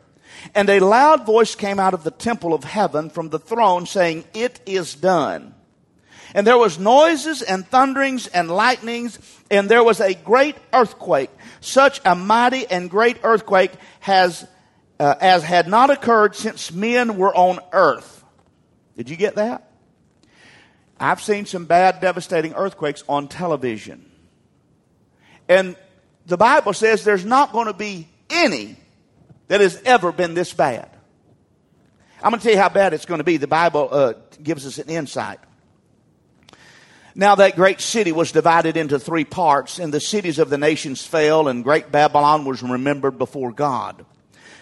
[0.54, 4.26] and a loud voice came out of the temple of heaven from the throne saying,
[4.34, 5.56] It is done.
[6.36, 9.18] And there was noises and thunderings and lightnings,
[9.50, 11.32] and there was a great earthquake.
[11.62, 14.46] Such a mighty and great earthquake has,
[15.00, 18.26] uh, as had not occurred since men were on earth.
[18.98, 19.69] Did you get that?
[21.00, 24.10] I've seen some bad, devastating earthquakes on television.
[25.48, 25.76] And
[26.26, 28.76] the Bible says there's not going to be any
[29.48, 30.90] that has ever been this bad.
[32.22, 33.38] I'm going to tell you how bad it's going to be.
[33.38, 35.40] The Bible uh, gives us an insight.
[37.16, 41.06] Now that great city was divided into three parts, and the cities of the nations
[41.06, 44.06] fell, and great Babylon was remembered before God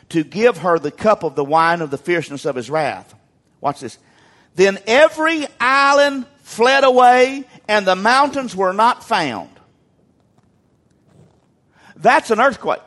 [0.09, 3.13] to give her the cup of the wine of the fierceness of his wrath.
[3.59, 3.97] Watch this.
[4.57, 9.51] Then every island fled away, and the mountains were not found.
[11.95, 12.81] That's an earthquake.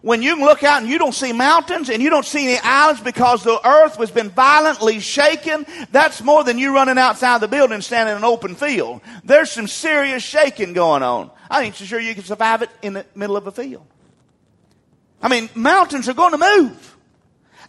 [0.00, 3.02] When you look out and you don't see mountains and you don't see any islands
[3.02, 7.82] because the earth has been violently shaken, that's more than you running outside the building
[7.82, 9.02] standing in an open field.
[9.24, 11.30] There's some serious shaking going on.
[11.50, 13.86] I ain't so sure you can survive it in the middle of a field.
[15.20, 16.96] I mean, mountains are going to move.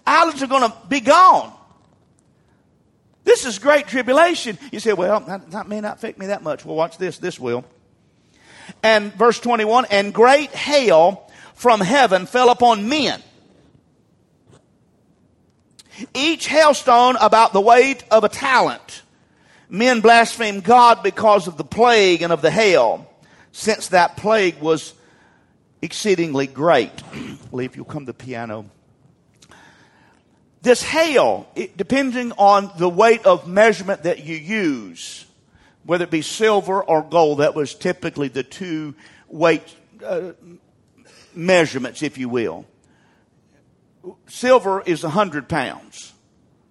[0.06, 1.57] Islands are going to be gone.
[3.28, 4.58] This is great tribulation.
[4.72, 6.64] You say, well, that, that may not affect me that much.
[6.64, 7.18] Well, watch this.
[7.18, 7.66] This will.
[8.82, 13.22] And verse 21 and great hail from heaven fell upon men.
[16.14, 19.02] Each hailstone about the weight of a talent.
[19.68, 23.12] Men blasphemed God because of the plague and of the hail,
[23.52, 24.94] since that plague was
[25.82, 26.94] exceedingly great.
[27.52, 28.68] Lee, if you'll come to the piano.
[30.62, 35.26] This hail, it, depending on the weight of measurement that you use,
[35.86, 38.96] whether it be silver or gold, that was typically the two
[39.28, 39.64] weight
[40.04, 40.32] uh,
[41.34, 42.66] measurements, if you will.
[44.28, 46.14] Silver is 100 pounds,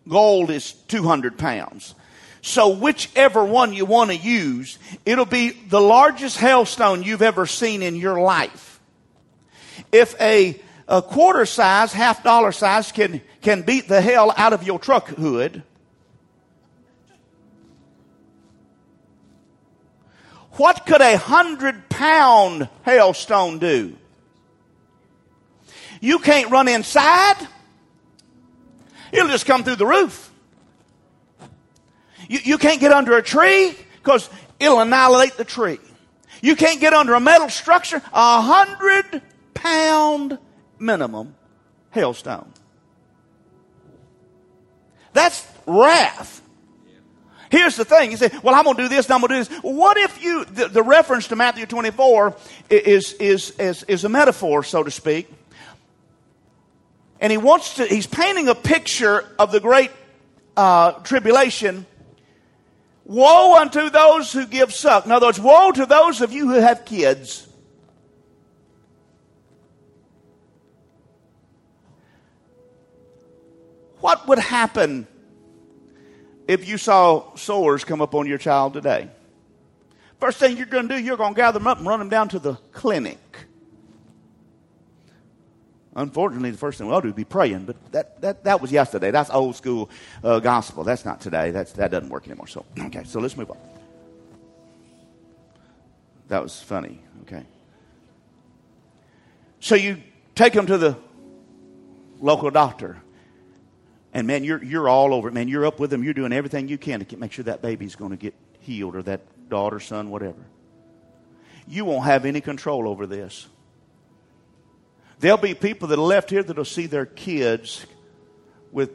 [0.09, 1.95] gold is 200 pounds.
[2.43, 7.83] So, whichever one you want to use, it'll be the largest hailstone you've ever seen
[7.83, 8.81] in your life.
[9.91, 14.63] If a a quarter size, half dollar size can, can beat the hell out of
[14.63, 15.63] your truck hood.
[20.53, 23.97] What could a hundred pound hailstone do?
[26.01, 27.37] You can't run inside.
[29.13, 30.31] It'll just come through the roof.
[32.29, 35.79] You, you can't get under a tree because it'll annihilate the tree.
[36.43, 38.01] You can't get under a metal structure.
[38.13, 39.23] A hundred
[39.53, 40.39] pound
[40.79, 41.35] minimum
[41.93, 42.49] hailstone.
[45.13, 46.43] That's wrath.
[47.51, 48.11] Here's the thing.
[48.11, 49.63] You say, well, I'm going to do this, and I'm going to do this.
[49.63, 52.37] what if you, the, the, reference to Matthew 24
[52.71, 55.29] is, is, is, is a metaphor, so to speak.
[57.21, 59.91] And he wants to, he's painting a picture of the great
[60.57, 61.87] uh, tribulation.
[63.05, 65.07] Woe unto those who give suck.
[65.07, 67.47] In other words, woe to those of you who have kids.
[74.07, 75.09] What would happen
[76.47, 79.11] if you saw sores come up on your child today?
[80.21, 82.09] First thing you're going to do, you're going to gather them up and run them
[82.09, 83.19] down to the clinic.
[85.97, 88.61] Unfortunately, the first thing we ought to do is be praying, but that, that, that
[88.61, 89.11] was yesterday.
[89.11, 89.91] That's old school
[90.23, 90.85] uh, gospel.
[90.85, 91.51] That's not today.
[91.51, 92.47] That's, that doesn't work anymore.
[92.47, 93.59] So, okay, so let's move on.
[96.29, 97.01] That was funny.
[97.23, 97.43] Okay.
[99.59, 100.01] So you
[100.37, 100.97] take them to the
[102.21, 103.03] local doctor.
[104.17, 105.47] And man, you're, you're all over it, man.
[105.47, 106.03] You're up with them.
[106.03, 109.03] You're doing everything you can to make sure that baby's going to get healed or
[109.03, 110.43] that daughter, son, whatever.
[111.69, 113.47] You won't have any control over this.
[115.19, 117.85] There'll be people that are left here that'll see their kids
[118.73, 118.91] with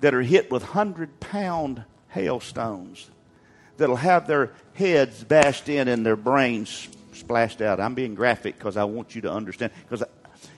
[0.00, 3.10] that are hit with hundred pound hailstones
[3.78, 7.80] that'll have their heads bashed in and their brains splashed out.
[7.80, 10.06] I'm being graphic because I want you to understand because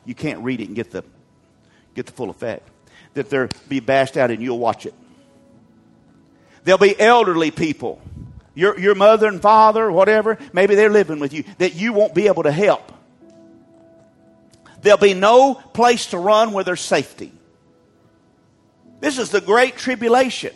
[0.05, 1.05] you can't read it and get the
[1.95, 2.71] get the full effect.
[3.17, 4.95] That they'll be bashed out and you'll watch it.
[6.65, 8.01] There'll be elderly people,
[8.55, 10.39] your your mother and father, whatever.
[10.53, 12.93] Maybe they're living with you that you won't be able to help
[14.87, 17.33] There'll be no place to run where there's safety.
[19.01, 20.55] This is the great tribulation.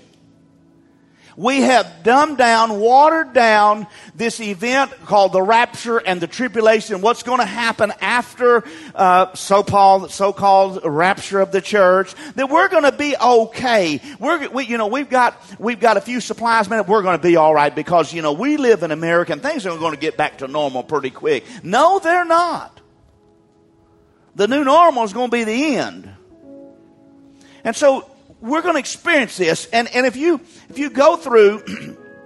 [1.36, 7.00] We have dumbed down, watered down this event called the rapture and the tribulation.
[7.00, 8.64] What's going to happen after
[8.94, 12.14] uh, so-called, so-called rapture of the church?
[12.34, 14.00] That we're going to be okay.
[14.18, 16.84] We're, we, you know, we've got we've got a few supplies, man.
[16.86, 19.66] We're going to be all right because you know we live in America and things
[19.66, 21.44] are going to get back to normal pretty quick.
[21.62, 22.80] No, they're not.
[24.34, 26.08] The new normal is going to be the end.
[27.64, 28.10] And so
[28.40, 29.66] we're going to experience this.
[29.66, 31.62] And, and if you, if you go through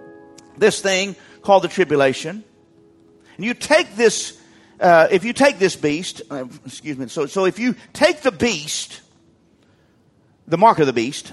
[0.57, 2.45] this thing called the tribulation,
[3.37, 4.41] and you take this,
[4.81, 8.33] uh, if you take this beast, uh, excuse me, so, so if you take the
[8.33, 9.01] beast,
[10.47, 11.33] the mark of the beast,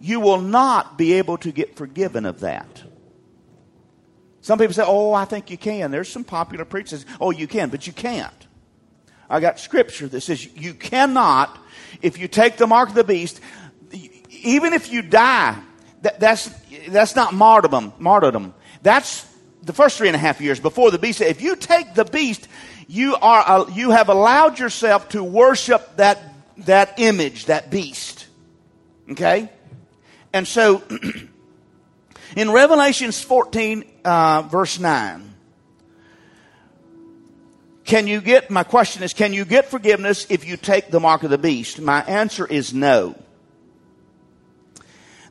[0.00, 2.82] you will not be able to get forgiven of that.
[4.40, 5.90] Some people say, oh, I think you can.
[5.90, 8.32] There's some popular preachers, oh, you can, but you can't.
[9.28, 11.56] I got scripture that says you cannot,
[12.02, 13.40] if you take the mark of the beast,
[14.30, 15.60] even if you die,
[16.02, 16.50] that, that's,
[16.88, 18.54] that's not martyrdom, martyrdom.
[18.82, 19.26] That's
[19.62, 21.20] the first three and a half years before the beast.
[21.20, 22.48] If you take the beast,
[22.88, 26.18] you are, uh, you have allowed yourself to worship that,
[26.58, 28.26] that image, that beast.
[29.10, 29.50] Okay?
[30.32, 30.82] And so,
[32.36, 35.34] in Revelations 14, uh, verse 9,
[37.90, 41.24] can you get, my question is, can you get forgiveness if you take the mark
[41.24, 41.80] of the beast?
[41.80, 43.16] My answer is no.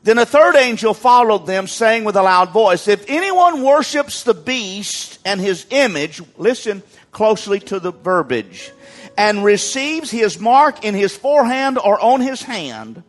[0.02, 4.34] Then a third angel followed them, saying with a loud voice, If anyone worships the
[4.34, 8.72] beast and his image, listen closely to the verbiage,
[9.16, 13.02] and receives his mark in his forehand or on his hand,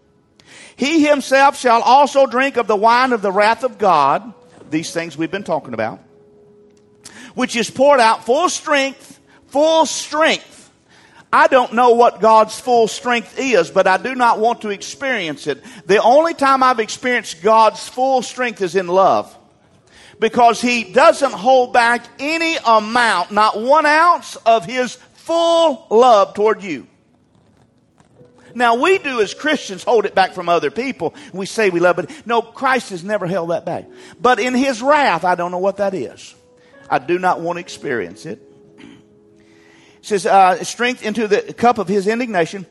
[0.77, 4.33] he himself shall also drink of the wine of the wrath of God,
[4.69, 5.99] these things we've been talking about,
[7.35, 9.11] which is poured out full strength
[9.51, 10.71] full strength.
[11.33, 15.47] I don't know what God's full strength is, but I do not want to experience
[15.47, 15.63] it.
[15.85, 19.37] The only time I've experienced God's full strength is in love.
[20.19, 26.63] Because He doesn't hold back any amount, not one ounce of His full love toward
[26.63, 26.87] you.
[28.53, 31.15] Now we do as Christians hold it back from other people.
[31.31, 33.85] We say we love but No, Christ has never held that back.
[34.19, 36.35] But in His wrath, I don't know what that is.
[36.89, 38.50] I do not want to experience it
[40.01, 42.65] says, uh, strength into the cup of his indignation.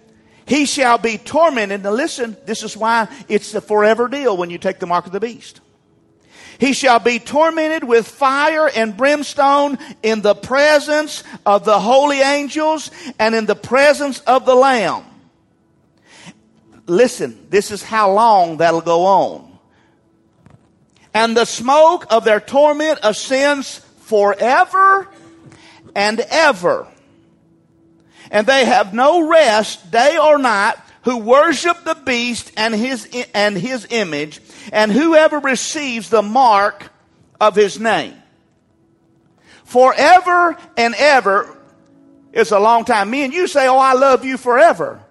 [0.46, 1.84] He shall be tormented.
[1.84, 5.12] Now listen, this is why it's the forever deal when you take the mark of
[5.12, 5.60] the beast.
[6.58, 12.90] He shall be tormented with fire and brimstone in the presence of the holy angels
[13.18, 15.04] and in the presence of the Lamb.
[16.86, 19.58] Listen, this is how long that'll go on.
[21.14, 25.08] And the smoke of their torment ascends forever
[25.94, 26.88] and ever
[28.30, 33.56] and they have no rest day or night who worship the beast and his, and
[33.56, 34.40] his image
[34.72, 36.90] and whoever receives the mark
[37.40, 38.14] of his name.
[39.64, 41.56] Forever and ever
[42.32, 43.10] is a long time.
[43.10, 45.02] Me and you say, Oh, I love you forever.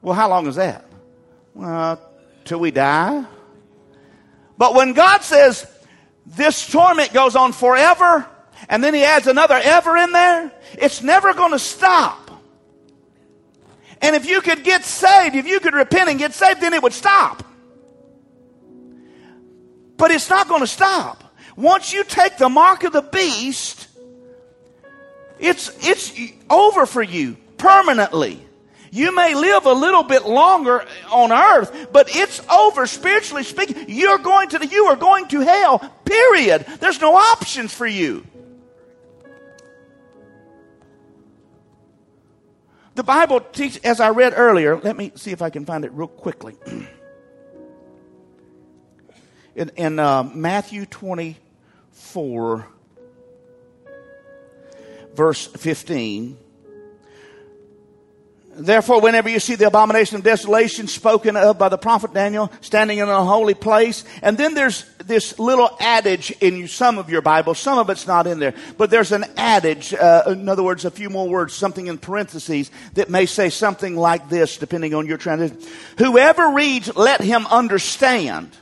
[0.00, 0.84] Well, how long is that?
[1.54, 2.00] Well,
[2.44, 3.24] till we die.
[4.56, 5.66] But when God says
[6.26, 8.26] this torment goes on forever
[8.68, 12.30] and then he adds another ever in there, it's never going to stop.
[14.00, 16.82] And if you could get saved, if you could repent and get saved, then it
[16.82, 17.42] would stop.
[19.96, 21.24] But it's not going to stop.
[21.56, 23.88] Once you take the mark of the beast,
[25.40, 26.12] it's, it's
[26.48, 28.44] over for you permanently.
[28.90, 33.84] You may live a little bit longer on earth, but it's over spiritually speaking.
[33.88, 35.78] You're going to you are going to hell.
[36.04, 36.64] Period.
[36.80, 38.24] There's no options for you.
[42.98, 45.92] The Bible teaches, as I read earlier, let me see if I can find it
[45.92, 46.56] real quickly.
[49.54, 52.66] In, in uh, Matthew 24,
[55.14, 56.38] verse 15,
[58.56, 62.98] Therefore, whenever you see the abomination of desolation spoken of by the prophet Daniel standing
[62.98, 67.54] in a holy place, and then there's this little adage in some of your Bible,
[67.54, 70.90] some of it's not in there, but there's an adage, uh, in other words, a
[70.90, 75.18] few more words, something in parentheses that may say something like this, depending on your
[75.18, 75.58] translation.
[75.96, 78.56] Whoever reads, let him understand.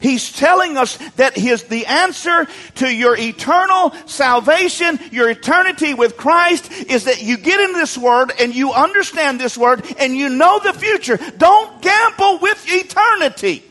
[0.00, 2.46] He's telling us that his, the answer
[2.76, 8.32] to your eternal salvation, your eternity with Christ is that you get into this word
[8.38, 11.18] and you understand this word and you know the future.
[11.38, 13.64] Don't gamble with eternity.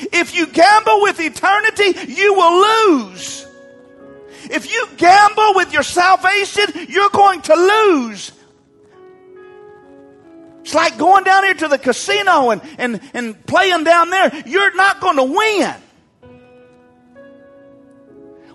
[0.00, 3.46] If you gamble with eternity, you will lose.
[4.50, 8.32] If you gamble with your salvation, you're going to lose.
[10.62, 14.42] It's like going down here to the casino and, and, and playing down there.
[14.46, 15.74] You're not going to win.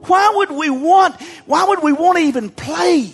[0.03, 3.11] Why would we want, why would we want to even play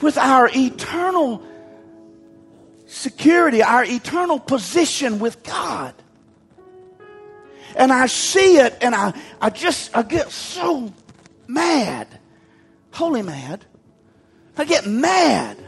[0.00, 1.44] with our eternal
[2.86, 5.94] security, our eternal position with God?
[7.76, 10.92] And I see it and I, I just, I get so
[11.46, 12.06] mad.
[12.92, 13.64] Holy mad.
[14.56, 15.58] I get mad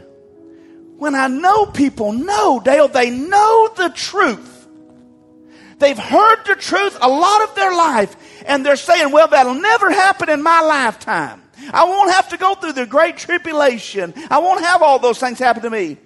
[0.97, 4.67] when I know people know, Dale, they know the truth.
[5.77, 9.91] They've heard the truth a lot of their life, and they're saying, well, that'll never
[9.91, 11.41] happen in my lifetime.
[11.73, 14.13] I won't have to go through the great tribulation.
[14.29, 15.97] I won't have all those things happen to me.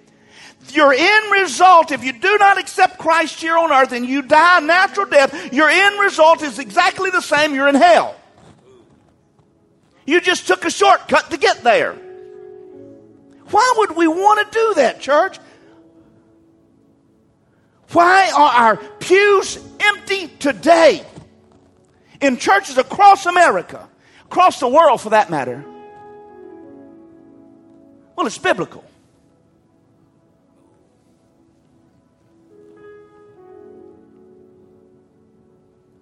[0.68, 4.58] Your end result, if you do not accept Christ here on earth and you die
[4.58, 7.54] a natural death, your end result is exactly the same.
[7.54, 8.14] You're in hell.
[10.06, 11.94] You just took a shortcut to get there.
[13.50, 15.38] Why would we want to do that, church?
[17.92, 21.04] Why are our pews empty today
[22.20, 23.88] in churches across America,
[24.26, 25.64] across the world for that matter?
[28.14, 28.84] Well, it's biblical.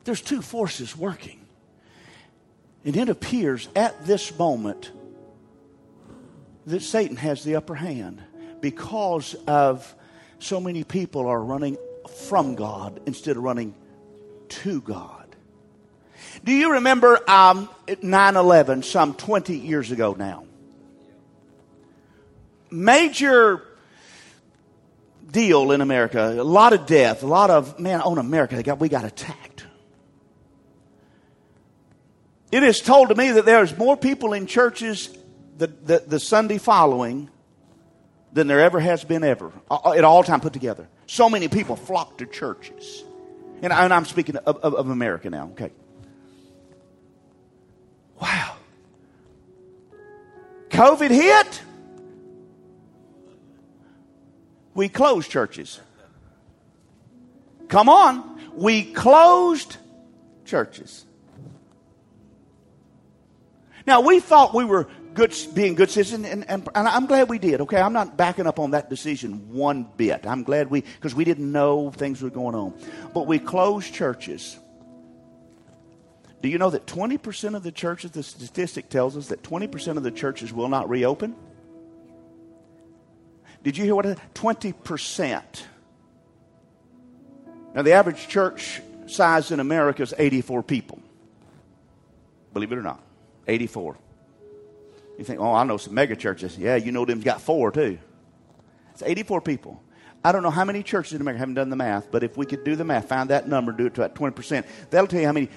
[0.09, 1.39] There's two forces working.
[2.83, 4.91] And it appears at this moment
[6.65, 8.23] that Satan has the upper hand
[8.63, 9.95] because of
[10.39, 11.77] so many people are running
[12.25, 13.75] from God instead of running
[14.49, 15.27] to God.
[16.43, 17.69] Do you remember um,
[18.01, 20.47] 9 11, some 20 years ago now?
[22.71, 23.63] Major
[25.31, 28.89] deal in America, a lot of death, a lot of, man, on America, got, we
[28.89, 29.48] got attacked.
[32.51, 35.17] It is told to me that there's more people in churches
[35.59, 37.29] the, the, the Sunday following
[38.33, 40.89] than there ever has been ever, at all time put together.
[41.07, 43.05] So many people flock to churches.
[43.61, 45.73] And, I, am speaking of, of, of America now, okay.
[48.21, 48.57] Wow.
[50.71, 51.63] COVID hit.
[54.75, 55.81] We closed churches.
[57.69, 58.41] Come on.
[58.55, 59.77] We closed
[60.45, 61.05] churches.
[63.89, 67.39] Now, we thought we were good, being good citizens, and, and, and, I'm glad we
[67.39, 67.63] did.
[67.63, 70.27] Okay, I'm not backing up on that decision one bit.
[70.27, 72.75] I'm glad we, because we didn't know things were going on.
[73.15, 74.59] But we closed churches.
[76.43, 80.03] Do you know that 20% of the churches, the statistic tells us that 20% of
[80.03, 81.35] the churches will not reopen?
[83.63, 84.05] Did you hear what?
[84.35, 85.43] 20%.
[87.75, 91.01] Now, the average church size in America is 84 people.
[92.53, 93.03] Believe it or not,
[93.49, 93.97] 84.
[95.19, 96.57] You think, oh, I know some mega churches.
[96.57, 97.99] Yeah, you know them's got four too.
[98.93, 99.83] It's 84 people.
[100.25, 102.45] I don't know how many churches in America haven't done the math, but if we
[102.47, 105.27] could do the math, find that number, do it to about 20%, that'll tell you
[105.27, 105.49] how many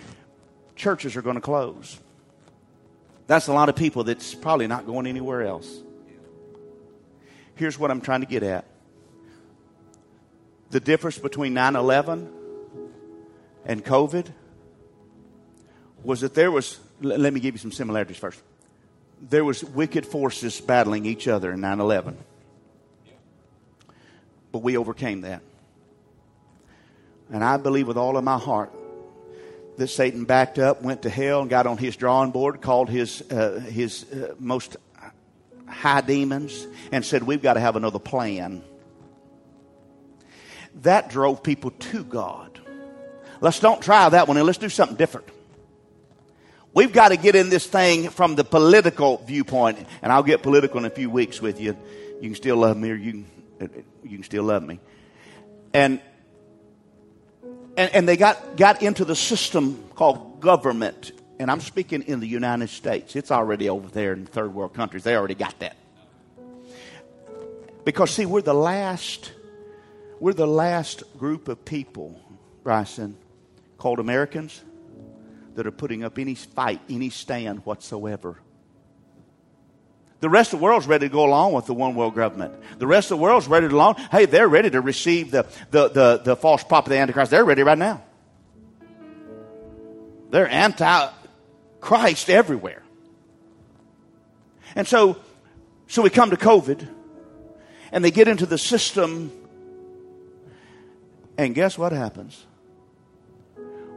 [0.76, 2.00] churches are going to close.
[3.28, 5.82] That's a lot of people that's probably not going anywhere else.
[7.56, 8.66] Here's what I'm trying to get at
[10.72, 12.32] the difference between 9 11
[13.66, 14.28] and COVID
[16.04, 18.42] was that there was, let me give you some similarities first.
[19.22, 22.16] There was wicked forces battling each other in 9-11
[24.52, 25.42] but we overcame that.
[27.32, 28.74] And i believe with all of my heart
[29.78, 33.22] that satan backed up went to hell and got on his drawing board called his,
[33.32, 34.76] uh, his uh, most
[35.66, 38.62] high demons and said we've got to have another plan.
[40.82, 42.60] That drove people to god.
[43.40, 45.28] Let's don't try that one and let's do something different
[46.74, 50.80] We've got to get in this thing from the political viewpoint, and I'll get political
[50.80, 51.76] in a few weeks with you.
[52.22, 53.26] You can still love me, or you can,
[53.62, 53.68] uh,
[54.04, 54.80] you can still love me.
[55.74, 56.00] And,
[57.76, 61.12] and, and they got, got into the system called government.
[61.40, 63.18] And I'm speaking in the United States.
[63.18, 65.04] It's already over there in third world countries.
[65.04, 65.76] They already got that.
[67.84, 69.34] Because, see, we're the last,
[70.22, 72.22] we're the last group of people,
[72.64, 73.18] Bryson,
[73.78, 74.62] called Americans
[75.56, 78.38] that are putting up any fight, any stand whatsoever.
[80.22, 82.54] The rest of the world's ready to go along with the one world government.
[82.78, 83.96] The rest of the world's ready to along.
[84.12, 87.32] Hey, they're ready to receive the, the, the, the false prophet, the Antichrist.
[87.32, 88.04] They're ready right now.
[90.30, 91.10] They're anti
[91.80, 92.84] Christ everywhere.
[94.76, 95.18] And so,
[95.88, 96.88] so we come to COVID
[97.92, 99.32] and they get into the system,
[101.38, 102.46] and guess what happens?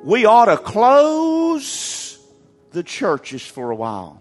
[0.04, 2.18] We ought to close
[2.72, 4.20] the churches for a while.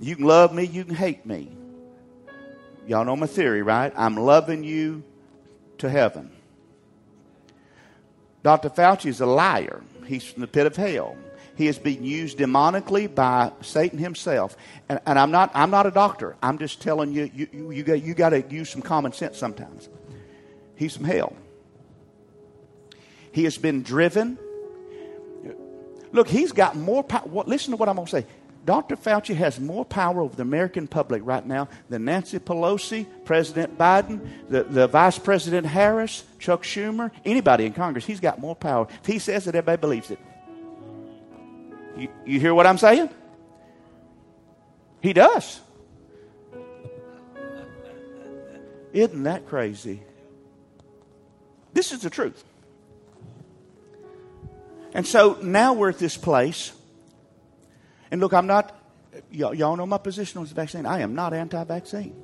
[0.00, 1.54] You can love me, you can hate me.
[2.86, 3.92] Y'all know my theory, right?
[3.94, 5.02] I'm loving you
[5.78, 6.32] to heaven.
[8.42, 8.70] Dr.
[8.70, 9.82] Fauci is a liar.
[10.06, 11.14] He's from the pit of hell.
[11.54, 14.56] He is being used demonically by Satan himself.
[14.88, 16.36] And, and I'm, not, I'm not a doctor.
[16.42, 19.36] I'm just telling you, you, you, you, got, you got to use some common sense
[19.36, 19.90] sometimes.
[20.76, 21.36] He's from hell.
[23.38, 24.36] He has been driven.
[26.10, 27.44] Look, he's got more power.
[27.46, 28.26] Listen to what I'm going to say.
[28.64, 28.96] Dr.
[28.96, 34.28] Fauci has more power over the American public right now than Nancy Pelosi, President Biden,
[34.48, 38.04] the, the Vice President Harris, Chuck Schumer, anybody in Congress.
[38.04, 38.88] He's got more power.
[39.02, 40.18] If he says it, everybody believes it.
[41.96, 43.08] You, you hear what I'm saying?
[45.00, 45.60] He does.
[48.92, 50.02] Isn't that crazy?
[51.72, 52.42] This is the truth.
[54.92, 56.72] And so now we're at this place.
[58.10, 58.74] And look, I'm not,
[59.30, 60.86] y'all, y'all know my position on this vaccine.
[60.86, 62.14] I am not anti vaccine.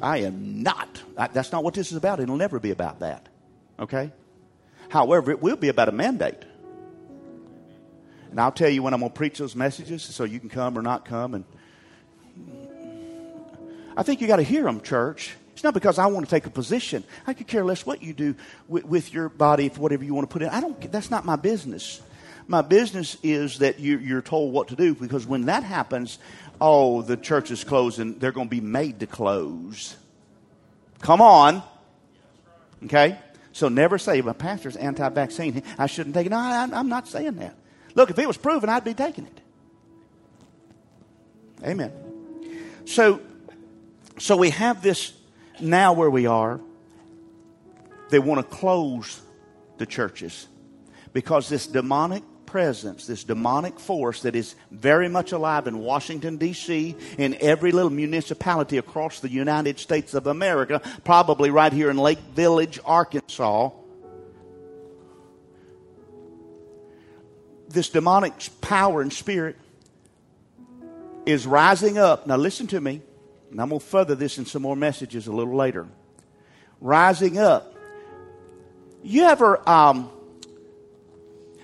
[0.00, 1.02] I am not.
[1.16, 2.20] I, that's not what this is about.
[2.20, 3.28] It'll never be about that.
[3.78, 4.12] Okay?
[4.88, 6.44] However, it will be about a mandate.
[8.30, 10.78] And I'll tell you when I'm going to preach those messages so you can come
[10.78, 11.34] or not come.
[11.34, 11.44] And
[13.96, 15.34] I think you got to hear them, church.
[15.62, 17.04] It's not because I want to take a position.
[17.24, 18.34] I could care less what you do
[18.66, 20.48] with, with your body, for whatever you want to put in.
[20.48, 20.90] I don't.
[20.90, 22.02] That's not my business.
[22.48, 26.18] My business is that you, you're told what to do because when that happens,
[26.60, 28.18] oh, the church is closing.
[28.18, 29.96] They're going to be made to close.
[31.00, 31.62] Come on.
[32.86, 33.16] Okay?
[33.52, 35.62] So never say, my pastor's anti vaccine.
[35.78, 36.30] I shouldn't take it.
[36.30, 37.54] No, I, I'm not saying that.
[37.94, 39.40] Look, if it was proven, I'd be taking it.
[41.64, 41.92] Amen.
[42.84, 43.20] So,
[44.18, 45.12] so we have this
[45.60, 46.60] now where we are,
[48.10, 49.20] they want to close
[49.78, 50.46] the churches
[51.12, 56.94] because this demonic presence, this demonic force that is very much alive in Washington, D.C.,
[57.16, 62.18] in every little municipality across the United States of America, probably right here in Lake
[62.34, 63.70] Village, Arkansas.
[67.68, 69.56] This demonic power and spirit
[71.24, 72.26] is rising up.
[72.26, 73.00] Now, listen to me.
[73.52, 75.86] And I'm going to further this in some more messages a little later.
[76.80, 77.76] Rising up.
[79.02, 80.10] You ever, um,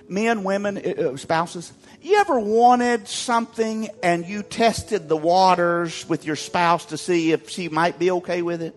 [0.07, 6.25] men, women, uh, uh, spouses, you ever wanted something and you tested the waters with
[6.25, 8.75] your spouse to see if she might be okay with it?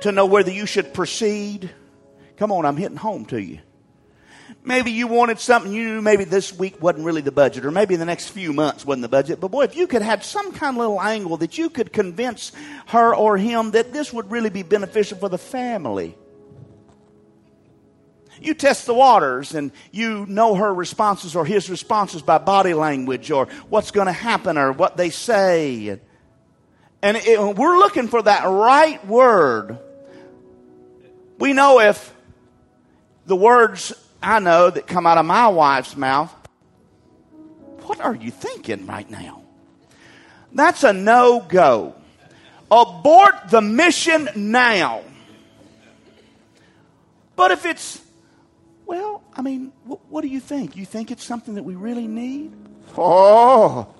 [0.00, 1.70] To know whether you should proceed?
[2.38, 3.58] Come on, I'm hitting home to you.
[4.66, 7.94] Maybe you wanted something you knew maybe this week wasn't really the budget, or maybe
[7.94, 9.38] the next few months wasn't the budget.
[9.38, 12.50] But boy, if you could have some kind of little angle that you could convince
[12.86, 16.18] her or him that this would really be beneficial for the family.
[18.40, 23.30] You test the waters and you know her responses or his responses by body language
[23.30, 26.00] or what's going to happen or what they say.
[27.02, 29.78] And it, we're looking for that right word.
[31.38, 32.12] We know if
[33.26, 33.92] the words
[34.22, 36.34] I know that come out of my wife's mouth,
[37.82, 39.42] what are you thinking right now?
[40.52, 41.94] That's a no go.
[42.70, 45.02] Abort the mission now.
[47.36, 48.00] But if it's,
[48.86, 50.76] well, I mean, what, what, do you think?
[50.76, 52.52] You think it's something that we really need?
[52.96, 53.94] Oh.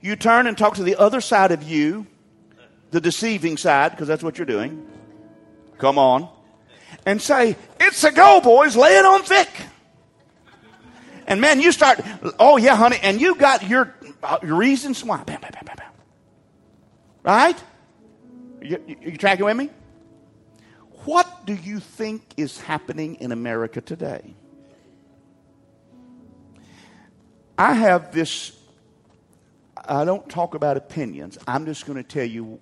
[0.00, 2.06] You turn and talk to the other side of you,
[2.92, 4.86] the deceiving side, because that's what you're doing.
[5.78, 6.28] Come on.
[7.04, 7.56] And say,
[7.86, 8.76] It's a go, boys.
[8.76, 9.48] Lay it on thick.
[11.26, 12.00] And man, you start,
[12.38, 15.22] oh yeah, honey, and you got your, uh, your reasons why.
[15.24, 15.92] Bam, bam, bam, bam, bam.
[17.22, 17.64] Right?
[18.62, 19.70] You, you, you tracking with me?
[21.04, 24.34] What do you think is happening in America today?
[27.58, 28.52] I have this,
[29.76, 31.38] I don't talk about opinions.
[31.46, 32.60] I'm just going to tell you,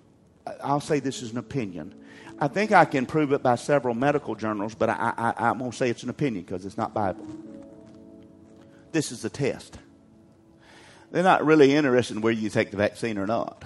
[0.63, 1.95] I'll say this is an opinion.
[2.37, 5.73] I think I can prove it by several medical journals, but I, I, I won't
[5.73, 7.25] say it's an opinion because it's not Bible.
[8.91, 9.77] This is a test.
[11.11, 13.63] They're not really interested in whether you take the vaccine or not.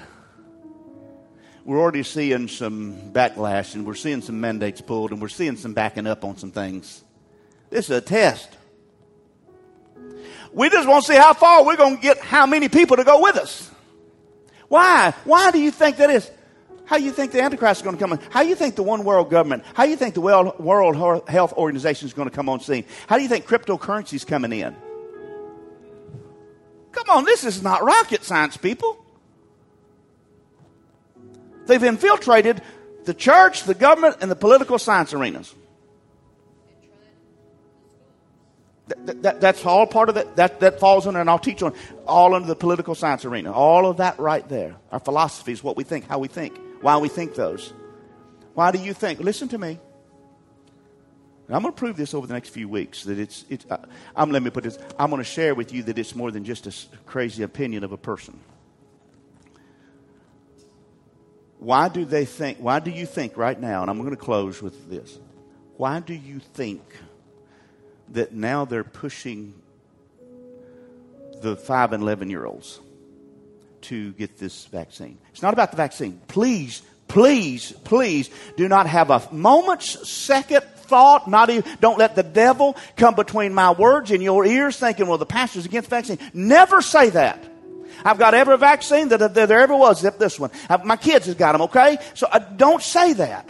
[1.65, 5.73] We're already seeing some backlash and we're seeing some mandates pulled and we're seeing some
[5.73, 7.03] backing up on some things.
[7.69, 8.55] This is a test.
[10.51, 13.03] We just want to see how far we're going to get how many people to
[13.03, 13.69] go with us.
[14.67, 15.13] Why?
[15.25, 16.29] Why do you think that is?
[16.89, 18.19] How do you think the Antichrist is going to come in?
[18.31, 19.63] How do you think the one world government?
[19.75, 22.83] How do you think the World Health Organization is going to come on scene?
[23.05, 24.75] How do you think cryptocurrency is coming in?
[26.91, 28.97] Come on, this is not rocket science, people.
[31.67, 32.59] They've infiltrated
[33.05, 35.53] the church, the government, and the political science arenas.
[38.87, 40.37] That, that, that's all part of it.
[40.37, 41.75] That, that falls under, and I'll teach on
[42.07, 43.53] all under the political science arena.
[43.53, 44.75] All of that right there.
[44.91, 47.73] Our philosophies, what we think, how we think, why we think those.
[48.53, 49.19] Why do you think?
[49.19, 49.79] Listen to me.
[51.47, 53.77] And I'm going to prove this over the next few weeks that it's, it's uh,
[54.15, 56.45] I'm, let me put this, I'm going to share with you that it's more than
[56.45, 58.39] just a crazy opinion of a person.
[61.57, 64.61] Why do they think, why do you think right now, and I'm going to close
[64.61, 65.17] with this,
[65.75, 66.83] why do you think
[68.09, 69.55] that now they're pushing
[71.41, 72.79] the 5 and 11 year olds
[73.83, 75.17] to get this vaccine.
[75.31, 76.21] It's not about the vaccine.
[76.27, 82.23] Please, please, please do not have a moment's second thought, not even, don't let the
[82.23, 86.19] devil come between my words and your ears thinking, well, the pastor's against the vaccine.
[86.33, 87.43] Never say that.
[88.03, 90.51] I've got every vaccine that, there ever was, except this one.
[90.83, 91.97] my kids have got them, okay?
[92.13, 93.49] So uh, don't say that.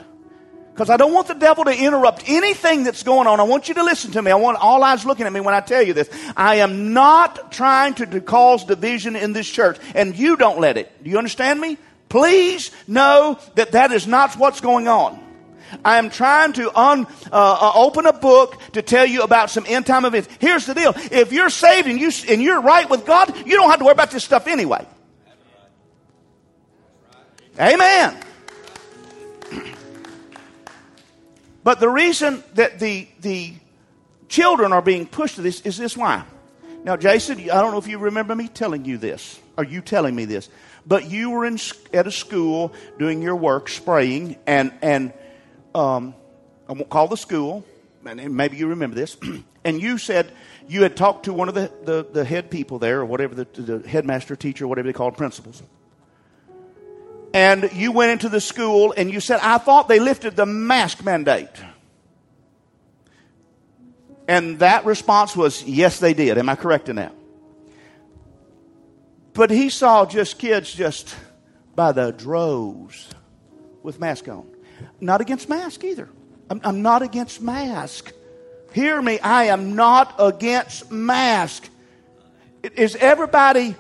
[0.80, 3.42] Because I don't want the devil to interrupt anything that's going on.
[3.42, 4.32] I want you to listen to me.
[4.32, 6.10] I want all eyes looking at me when I tell you this.
[6.38, 10.78] I am not trying to, to cause division in this church, and you don't let
[10.78, 11.04] it.
[11.04, 11.78] Do you understand me?
[12.08, 15.20] Please know that that is not what's going on.
[15.84, 19.66] I am trying to un, uh, uh, open a book to tell you about some
[19.68, 20.30] end time events.
[20.40, 23.70] Here's the deal: if you're saved and you and you're right with God, you don't
[23.70, 24.88] have to worry about this stuff anyway.
[27.60, 28.18] Amen.
[31.70, 33.54] But the reason that the, the
[34.28, 36.24] children are being pushed to this is this why.
[36.84, 40.16] Now, Jason, I don't know if you remember me telling you this, or you telling
[40.16, 40.50] me this,
[40.88, 41.60] but you were in,
[41.94, 45.14] at a school doing your work, spraying, and, and
[45.76, 46.16] um,
[46.68, 47.64] I won't call the school,
[48.04, 49.16] and maybe you remember this,
[49.64, 50.32] and you said
[50.68, 53.46] you had talked to one of the, the, the head people there, or whatever, the,
[53.62, 55.62] the headmaster, teacher, whatever they call principals
[57.34, 61.04] and you went into the school and you said, I thought they lifted the mask
[61.04, 61.50] mandate.
[64.28, 66.38] And that response was, yes, they did.
[66.38, 67.14] Am I correct in that?
[69.34, 71.16] But he saw just kids just
[71.76, 73.08] by the droves
[73.82, 74.46] with mask on.
[75.00, 76.10] Not against mask either.
[76.50, 78.12] I'm, I'm not against mask.
[78.74, 81.70] Hear me, I am not against mask.
[82.64, 83.76] Is everybody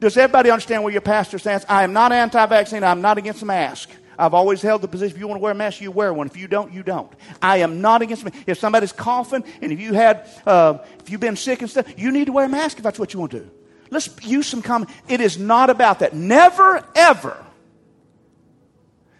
[0.00, 1.64] does everybody understand where your pastor stands?
[1.68, 2.82] I am not anti vaccine.
[2.82, 3.90] I'm not against the mask.
[4.18, 6.26] I've always held the position if you want to wear a mask, you wear one.
[6.26, 7.10] If you don't, you don't.
[7.40, 8.34] I am not against it.
[8.46, 12.10] If somebody's coughing and if you had, uh, if you've been sick and stuff, you
[12.10, 13.50] need to wear a mask if that's what you want to do.
[13.90, 14.88] Let's use some common.
[15.08, 16.14] It is not about that.
[16.14, 17.44] Never, ever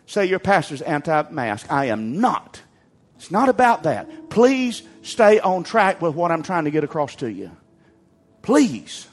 [0.07, 1.67] say your pastor's anti mask.
[1.71, 2.61] I am not.
[3.17, 4.31] It's not about that.
[4.31, 7.51] Please stay on track with what I'm trying to get across to you.
[8.43, 9.07] Please.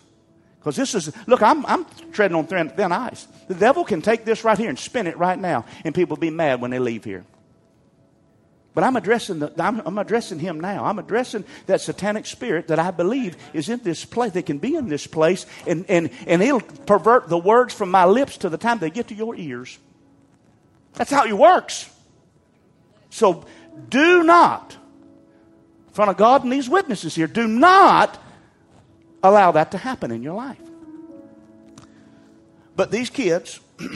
[0.68, 3.26] Because this is, look, I'm, I'm treading on thin, thin ice.
[3.47, 6.20] The devil can take this right here and spin it right now, and people will
[6.20, 7.24] be mad when they leave here.
[8.74, 10.84] But I'm addressing, the, I'm, I'm, addressing him now.
[10.84, 14.34] I'm addressing that satanic spirit that I believe is in this place.
[14.34, 18.03] They can be in this place, and, and, and he'll pervert the words from my
[18.03, 19.80] lips to the time they get to your ears.
[20.95, 21.89] That's how he works.
[23.09, 23.45] So
[23.88, 24.76] do not,
[25.88, 28.22] in front of God and these witnesses here, do not
[29.24, 30.61] allow that to happen in your life.
[32.76, 33.59] But these kids,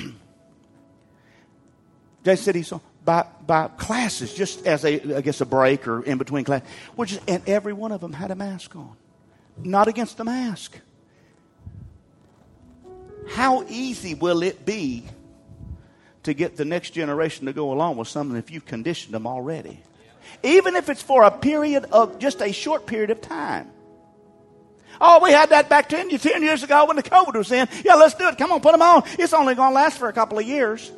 [2.25, 6.03] Jay said he saw by, by classes, just as a, I guess, a break or
[6.03, 6.63] in between class,
[6.95, 8.95] which and every one of them had a mask on.
[9.57, 10.79] Not against the mask.
[13.29, 15.05] how easy will it be
[16.23, 19.79] to get the next generation to go along with something if you've conditioned them already?
[20.43, 23.69] Even if it's for a period of just a short period of time.
[25.03, 27.67] Oh, we had that back 10, 10 years ago when the COVID was in.
[27.83, 28.37] Yeah, let's do it.
[28.37, 29.03] Come on, put them on.
[29.17, 30.91] It's only going to last for a couple of years.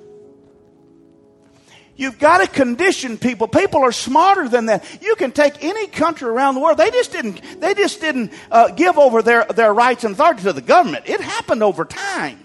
[1.95, 3.47] You've got to condition people.
[3.47, 4.83] People are smarter than that.
[5.01, 6.77] You can take any country around the world.
[6.77, 7.61] They just didn't.
[7.61, 11.07] They just didn't uh, give over their their rights and authority to the government.
[11.07, 12.39] It happened over time.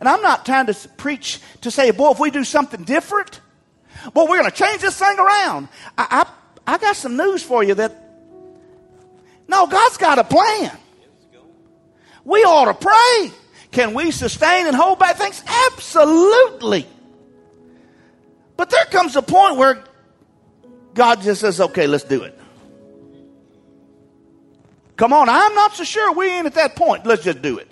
[0.00, 3.40] And I'm not trying to preach to say, boy, if we do something different,
[4.14, 5.68] boy, we're going to change this thing around.
[5.96, 6.32] I, I,
[6.66, 8.02] I got some news for you that
[9.48, 10.70] no, God's got a plan.
[12.24, 13.32] We ought to pray.
[13.72, 15.42] Can we sustain and hold back things?
[15.66, 16.86] Absolutely.
[18.56, 19.82] But there comes a point where
[20.94, 22.38] God just says, okay, let's do it.
[24.96, 27.04] Come on, I'm not so sure we ain't at that point.
[27.06, 27.70] Let's just do it.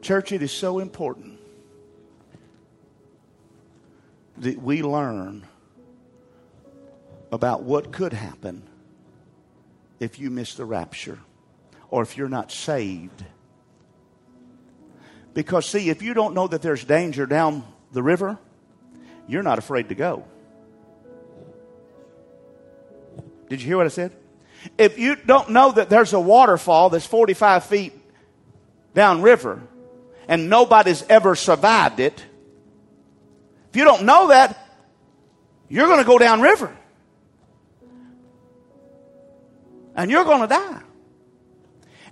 [0.00, 1.33] Church, it is so important
[4.38, 5.46] that we learn
[7.30, 8.62] about what could happen
[10.00, 11.18] if you miss the rapture
[11.90, 13.24] or if you're not saved.
[15.32, 18.38] Because, see, if you don't know that there's danger down the river,
[19.26, 20.24] you're not afraid to go.
[23.48, 24.12] Did you hear what I said?
[24.78, 27.92] If you don't know that there's a waterfall that's 45 feet
[28.94, 29.60] downriver
[30.28, 32.24] and nobody's ever survived it,
[33.74, 34.56] if you don't know that,
[35.68, 36.72] you're going to go down river.
[39.96, 40.80] And you're going to die.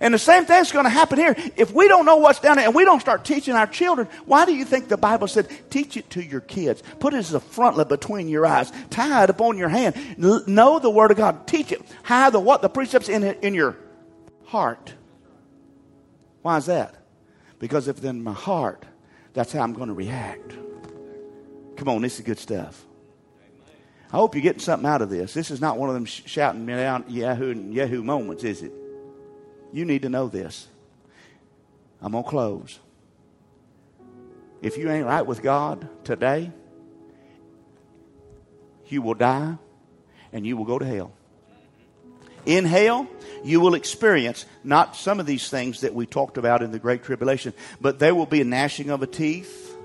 [0.01, 1.33] And the same thing's going to happen here.
[1.55, 4.43] If we don't know what's down there and we don't start teaching our children, why
[4.43, 6.83] do you think the Bible said, teach it to your kids?
[6.99, 8.69] Put it as a frontlet between your eyes.
[8.89, 9.95] Tie it upon your hand.
[10.21, 11.47] L- know the Word of God.
[11.47, 11.81] Teach it.
[12.03, 12.61] Hide the what?
[12.61, 13.77] The precepts in, in your
[14.47, 14.93] heart.
[16.41, 16.95] Why is that?
[17.57, 18.85] Because if in my heart,
[19.31, 20.57] that's how I'm going to react.
[21.83, 22.81] Come on, this is good stuff.
[24.09, 25.33] I hope you're getting something out of this.
[25.33, 28.71] This is not one of them sh- shouting me Yahoo Yahoo moments, is it?
[29.73, 30.69] You need to know this.
[32.01, 32.79] I'm going to close.
[34.61, 36.53] If you ain't right with God today,
[38.87, 39.57] you will die
[40.31, 41.11] and you will go to hell.
[42.45, 43.09] In hell,
[43.43, 47.03] you will experience not some of these things that we talked about in the Great
[47.03, 49.77] Tribulation, but there will be a gnashing of a teeth.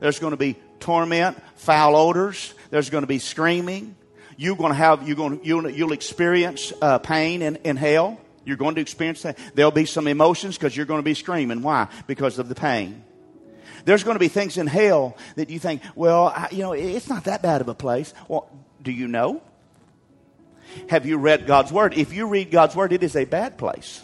[0.00, 2.54] There's going to be torment, foul odors.
[2.70, 3.96] There's going to be screaming.
[4.36, 8.20] You're going to have, you're going to, you'll, you'll experience uh, pain in, in hell.
[8.44, 9.38] You're going to experience that.
[9.54, 11.62] There'll be some emotions because you're going to be screaming.
[11.62, 11.88] Why?
[12.06, 13.02] Because of the pain.
[13.84, 17.08] There's going to be things in hell that you think, well, I, you know, it's
[17.08, 18.12] not that bad of a place.
[18.28, 18.50] Well,
[18.82, 19.42] do you know?
[20.88, 21.94] Have you read God's Word?
[21.96, 24.02] If you read God's Word, it is a bad place.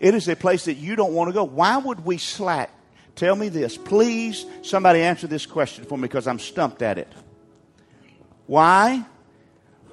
[0.00, 1.44] It is a place that you don't want to go.
[1.44, 2.70] Why would we slack?
[3.16, 3.76] Tell me this.
[3.78, 7.10] Please, somebody answer this question for me because I'm stumped at it.
[8.46, 9.04] Why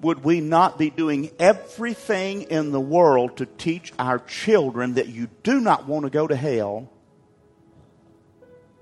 [0.01, 5.29] would we not be doing everything in the world to teach our children that you
[5.41, 6.91] do not want to go to hell?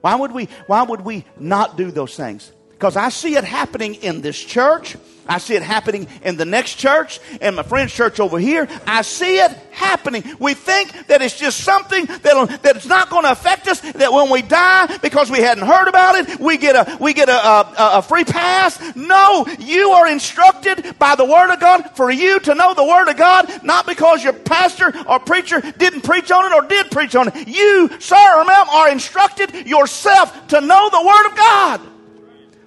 [0.02, 2.52] Why would we, why would we not do those things?
[2.82, 4.98] Because I see it happening in this church.
[5.28, 8.68] I see it happening in the next church and my friend's church over here.
[8.88, 10.24] I see it happening.
[10.40, 13.82] We think that it's just something that that's not going to affect us.
[13.82, 17.30] That when we die, because we hadn't heard about it, we get a we get
[17.30, 18.96] a, a, a free pass.
[18.96, 23.10] No, you are instructed by the Word of God for you to know the Word
[23.10, 27.16] of God, not because your pastor or preacher didn't preach on it or did preach
[27.16, 27.48] on it.
[27.48, 31.92] You, sir or ma'am, are instructed yourself to know the Word of God.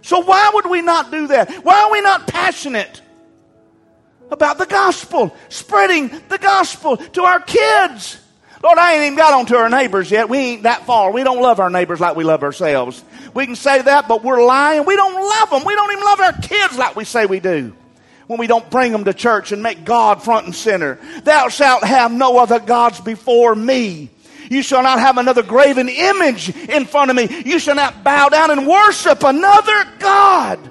[0.04, 1.50] So why would we not do that?
[1.64, 3.00] Why are we not passionate
[4.30, 8.20] about the gospel, spreading the gospel to our kids?
[8.62, 10.28] Lord, I ain't even got on to our neighbors yet.
[10.28, 11.10] We ain't that far.
[11.10, 13.02] We don't love our neighbors like we love ourselves.
[13.32, 14.84] We can say that, but we're lying.
[14.84, 15.64] We don't love them.
[15.64, 17.74] We don't even love our kids like we say we do.
[18.26, 20.98] When we don't bring them to church and make God front and center.
[21.22, 24.10] Thou shalt have no other gods before me.
[24.50, 27.28] You shall not have another graven image in front of me.
[27.44, 30.70] You shall not bow down and worship another God.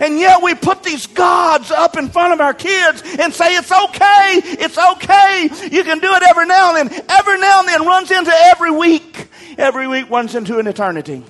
[0.00, 3.70] And yet we put these gods up in front of our kids and say, it's
[3.70, 5.48] okay, it's okay.
[5.70, 7.04] You can do it every now and then.
[7.08, 9.28] Every now and then runs into every week.
[9.56, 11.22] Every week runs into an eternity.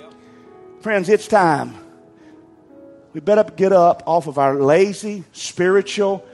[0.00, 0.14] Yep.
[0.80, 1.76] Friends, it's time.
[3.12, 6.26] We better get up off of our lazy, spiritual,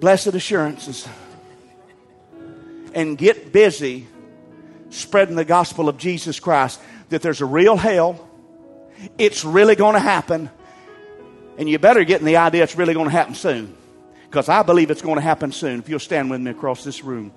[0.00, 1.08] blessed assurances
[2.94, 4.06] and get busy
[4.90, 6.80] spreading the gospel of Jesus Christ
[7.10, 8.28] that there's a real hell,
[9.18, 10.50] it's really going to happen,
[11.58, 13.76] and you better get in the idea it's really going to happen soon.
[14.30, 15.80] because I believe it's going to happen soon.
[15.80, 17.32] If you'll stand with me across this room.